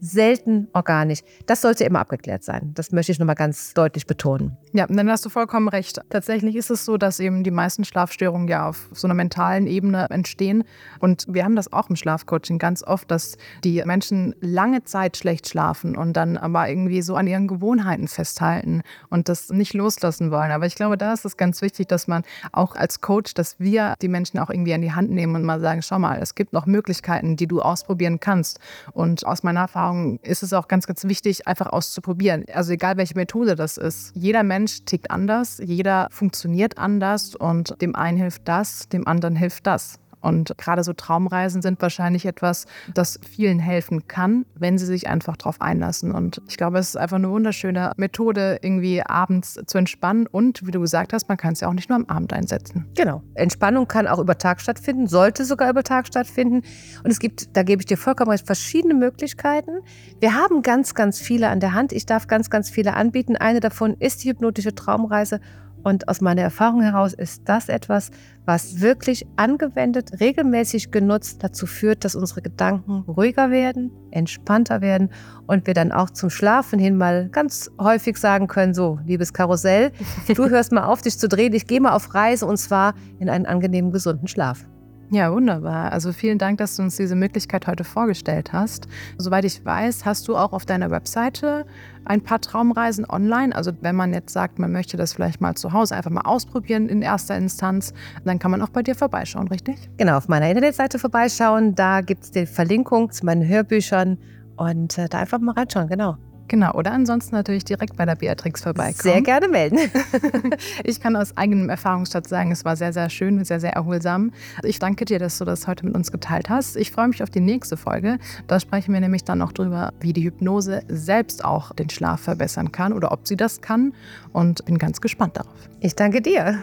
selten 0.05 0.67
organisch. 0.73 1.21
Das 1.45 1.61
sollte 1.61 1.83
immer 1.83 1.99
abgeklärt 1.99 2.43
sein. 2.43 2.71
Das 2.75 2.91
möchte 2.91 3.11
ich 3.11 3.19
nochmal 3.19 3.35
ganz 3.35 3.73
deutlich 3.73 4.05
betonen. 4.05 4.55
Ja, 4.71 4.85
dann 4.87 5.09
hast 5.09 5.25
du 5.25 5.29
vollkommen 5.29 5.67
recht. 5.67 5.99
Tatsächlich 6.09 6.55
ist 6.55 6.69
es 6.69 6.85
so, 6.85 6.97
dass 6.97 7.19
eben 7.19 7.43
die 7.43 7.51
meisten 7.51 7.83
Schlafstörungen 7.83 8.47
ja 8.47 8.69
auf 8.69 8.89
so 8.91 9.07
einer 9.07 9.15
mentalen 9.15 9.67
Ebene 9.67 10.07
entstehen. 10.09 10.63
Und 10.99 11.25
wir 11.27 11.43
haben 11.43 11.55
das 11.55 11.73
auch 11.73 11.89
im 11.89 11.95
Schlafcoaching 11.95 12.59
ganz 12.59 12.83
oft, 12.83 13.09
dass 13.09 13.37
die 13.63 13.81
Menschen 13.85 14.35
lange 14.41 14.83
Zeit 14.83 15.17
schlecht 15.17 15.49
schlafen 15.49 15.97
und 15.97 16.13
dann 16.13 16.37
aber 16.37 16.69
irgendwie 16.69 17.01
so 17.01 17.15
an 17.15 17.27
ihren 17.27 17.47
Gewohnheiten 17.47 18.07
festhalten 18.07 18.81
und 19.09 19.27
das 19.29 19.49
nicht 19.49 19.73
loslassen 19.73 20.29
wollen. 20.29 20.51
Aber 20.51 20.65
ich 20.65 20.75
glaube, 20.75 20.97
da 20.97 21.13
ist 21.13 21.25
es 21.25 21.37
ganz 21.37 21.61
wichtig, 21.61 21.87
dass 21.87 22.07
man 22.07 22.23
auch 22.51 22.75
als 22.75 23.01
Coach, 23.01 23.33
dass 23.33 23.59
wir 23.59 23.95
die 24.01 24.07
Menschen 24.07 24.39
auch 24.39 24.49
irgendwie 24.49 24.73
an 24.73 24.81
die 24.81 24.93
Hand 24.93 25.09
nehmen 25.09 25.35
und 25.35 25.43
mal 25.43 25.59
sagen, 25.59 25.81
schau 25.81 25.99
mal, 25.99 26.19
es 26.21 26.35
gibt 26.35 26.53
noch 26.53 26.65
Möglichkeiten, 26.65 27.37
die 27.37 27.47
du 27.47 27.61
ausprobieren 27.61 28.19
kannst. 28.19 28.59
Und 28.91 29.25
aus 29.25 29.43
meiner 29.43 29.61
Erfahrung 29.61 29.94
ist 30.21 30.43
es 30.43 30.53
auch 30.53 30.67
ganz, 30.67 30.87
ganz 30.87 31.03
wichtig, 31.03 31.47
einfach 31.47 31.67
auszuprobieren. 31.67 32.45
Also 32.53 32.73
egal, 32.73 32.97
welche 32.97 33.15
Methode 33.15 33.55
das 33.55 33.77
ist. 33.77 34.11
Jeder 34.15 34.43
Mensch 34.43 34.83
tickt 34.85 35.11
anders, 35.11 35.59
jeder 35.63 36.07
funktioniert 36.11 36.77
anders 36.77 37.35
und 37.35 37.81
dem 37.81 37.95
einen 37.95 38.17
hilft 38.17 38.47
das, 38.47 38.87
dem 38.89 39.07
anderen 39.07 39.35
hilft 39.35 39.67
das. 39.67 39.99
Und 40.25 40.57
gerade 40.57 40.83
so 40.83 40.93
Traumreisen 40.93 41.61
sind 41.61 41.81
wahrscheinlich 41.81 42.25
etwas, 42.25 42.65
das 42.93 43.19
vielen 43.29 43.59
helfen 43.59 44.07
kann, 44.07 44.45
wenn 44.55 44.79
sie 44.79 44.87
sich 44.87 45.07
einfach 45.07 45.37
darauf 45.37 45.61
einlassen. 45.61 46.11
Und 46.11 46.41
ich 46.47 46.57
glaube, 46.57 46.79
es 46.79 46.89
ist 46.89 46.97
einfach 46.97 47.17
eine 47.17 47.29
wunderschöne 47.29 47.91
Methode, 47.97 48.57
irgendwie 48.63 49.03
abends 49.03 49.59
zu 49.67 49.77
entspannen. 49.77 50.25
Und 50.25 50.65
wie 50.65 50.71
du 50.71 50.81
gesagt 50.81 51.13
hast, 51.13 51.29
man 51.29 51.37
kann 51.37 51.53
es 51.53 51.59
ja 51.59 51.67
auch 51.67 51.73
nicht 51.73 51.89
nur 51.89 51.97
am 51.97 52.05
Abend 52.05 52.33
einsetzen. 52.33 52.87
Genau. 52.95 53.21
Entspannung 53.35 53.87
kann 53.87 54.07
auch 54.07 54.17
über 54.17 54.37
Tag 54.37 54.61
stattfinden, 54.61 55.07
sollte 55.07 55.45
sogar 55.45 55.69
über 55.69 55.83
Tag 55.83 56.07
stattfinden. 56.07 56.63
Und 57.03 57.11
es 57.11 57.19
gibt, 57.19 57.55
da 57.55 57.61
gebe 57.61 57.83
ich 57.83 57.85
dir 57.85 57.97
vollkommen 57.97 58.31
recht, 58.31 58.47
verschiedene 58.47 58.95
Möglichkeiten. 58.95 59.81
Wir 60.19 60.33
haben 60.33 60.63
ganz, 60.63 60.95
ganz 60.95 61.19
viele 61.19 61.49
an 61.49 61.59
der 61.59 61.73
Hand. 61.73 61.91
Ich 61.93 62.07
darf 62.07 62.25
ganz, 62.25 62.49
ganz 62.49 62.71
viele 62.71 62.95
anbieten. 62.95 63.35
Eine 63.35 63.59
davon 63.59 63.95
ist 63.99 64.23
die 64.23 64.29
hypnotische 64.29 64.73
Traumreise. 64.73 65.39
Und 65.85 66.07
aus 66.07 66.19
meiner 66.19 66.41
Erfahrung 66.41 66.81
heraus 66.81 67.13
ist 67.13 67.43
das 67.45 67.69
etwas, 67.69 68.09
was 68.43 68.81
wirklich 68.81 69.27
angewendet, 69.35 70.19
regelmäßig 70.19 70.89
genutzt 70.89 71.43
dazu 71.43 71.67
führt, 71.67 72.03
dass 72.03 72.15
unsere 72.15 72.41
Gedanken 72.41 73.03
ruhiger 73.07 73.51
werden, 73.51 73.91
entspannter 74.09 74.81
werden 74.81 75.11
und 75.45 75.67
wir 75.67 75.75
dann 75.75 75.91
auch 75.91 76.09
zum 76.09 76.31
Schlafen 76.31 76.79
hin 76.79 76.97
mal 76.97 77.29
ganz 77.29 77.69
häufig 77.79 78.17
sagen 78.17 78.47
können, 78.47 78.73
so, 78.73 78.97
liebes 79.05 79.31
Karussell, 79.31 79.91
du 80.27 80.45
hörst 80.49 80.71
mal 80.71 80.85
auf, 80.85 81.03
dich 81.03 81.19
zu 81.19 81.27
drehen, 81.27 81.53
ich 81.53 81.67
gehe 81.67 81.79
mal 81.79 81.93
auf 81.93 82.15
Reise 82.15 82.47
und 82.47 82.57
zwar 82.57 82.95
in 83.19 83.29
einen 83.29 83.45
angenehmen, 83.45 83.91
gesunden 83.91 84.27
Schlaf. 84.27 84.65
Ja, 85.11 85.31
wunderbar. 85.31 85.91
Also 85.91 86.11
vielen 86.11 86.39
Dank, 86.39 86.57
dass 86.57 86.75
du 86.75 86.83
uns 86.83 86.97
diese 86.97 87.15
Möglichkeit 87.15 87.67
heute 87.67 87.83
vorgestellt 87.83 88.53
hast. 88.53 88.87
Soweit 89.17 89.45
ich 89.45 89.63
weiß, 89.63 90.03
hast 90.03 90.27
du 90.27 90.35
auch 90.35 90.51
auf 90.51 90.65
deiner 90.65 90.89
Webseite 90.89 91.65
ein 92.05 92.21
paar 92.21 92.41
Traumreisen 92.41 93.05
online. 93.07 93.55
Also 93.55 93.71
wenn 93.81 93.95
man 93.95 94.13
jetzt 94.13 94.33
sagt, 94.33 94.57
man 94.57 94.71
möchte 94.71 94.97
das 94.97 95.13
vielleicht 95.13 95.41
mal 95.41 95.55
zu 95.55 95.73
Hause 95.73 95.95
einfach 95.95 96.11
mal 96.11 96.21
ausprobieren 96.21 96.89
in 96.89 97.01
erster 97.01 97.37
Instanz, 97.37 97.93
dann 98.23 98.39
kann 98.39 98.51
man 98.51 98.61
auch 98.61 98.69
bei 98.69 98.81
dir 98.81 98.95
vorbeischauen, 98.95 99.47
richtig? 99.47 99.77
Genau, 99.97 100.17
auf 100.17 100.27
meiner 100.27 100.49
Internetseite 100.49 100.97
vorbeischauen. 100.97 101.75
Da 101.75 102.01
gibt 102.01 102.23
es 102.23 102.31
die 102.31 102.45
Verlinkung 102.47 103.11
zu 103.11 103.25
meinen 103.25 103.47
Hörbüchern 103.47 104.17
und 104.57 104.97
äh, 104.97 105.07
da 105.07 105.19
einfach 105.19 105.39
mal 105.39 105.53
reinschauen, 105.53 105.87
genau. 105.87 106.17
Genau, 106.47 106.73
oder 106.73 106.91
ansonsten 106.91 107.35
natürlich 107.35 107.65
direkt 107.65 107.97
bei 107.97 108.05
der 108.05 108.15
Beatrix 108.15 108.61
vorbeikommen. 108.61 109.01
Sehr 109.01 109.21
gerne 109.21 109.47
melden. 109.47 109.79
ich 110.83 110.99
kann 110.99 111.15
aus 111.15 111.35
eigenem 111.37 111.69
Erfahrungsschatz 111.69 112.29
sagen, 112.29 112.51
es 112.51 112.65
war 112.65 112.75
sehr, 112.75 112.93
sehr 112.93 113.09
schön, 113.09 113.43
sehr, 113.43 113.59
sehr 113.59 113.73
erholsam. 113.73 114.31
Ich 114.63 114.79
danke 114.79 115.05
dir, 115.05 115.19
dass 115.19 115.37
du 115.37 115.45
das 115.45 115.67
heute 115.67 115.85
mit 115.85 115.95
uns 115.95 116.11
geteilt 116.11 116.49
hast. 116.49 116.75
Ich 116.75 116.91
freue 116.91 117.07
mich 117.07 117.23
auf 117.23 117.29
die 117.29 117.39
nächste 117.39 117.77
Folge. 117.77 118.19
Da 118.47 118.59
sprechen 118.59 118.93
wir 118.93 118.99
nämlich 118.99 119.23
dann 119.23 119.39
noch 119.39 119.51
drüber, 119.51 119.93
wie 119.99 120.13
die 120.13 120.23
Hypnose 120.23 120.83
selbst 120.87 121.43
auch 121.43 121.73
den 121.73 121.89
Schlaf 121.89 122.21
verbessern 122.21 122.71
kann 122.71 122.93
oder 122.93 123.11
ob 123.11 123.27
sie 123.27 123.37
das 123.37 123.61
kann. 123.61 123.93
Und 124.33 124.65
bin 124.65 124.77
ganz 124.77 125.01
gespannt 125.01 125.37
darauf. 125.37 125.69
Ich 125.79 125.95
danke 125.95 126.21
dir. 126.21 126.59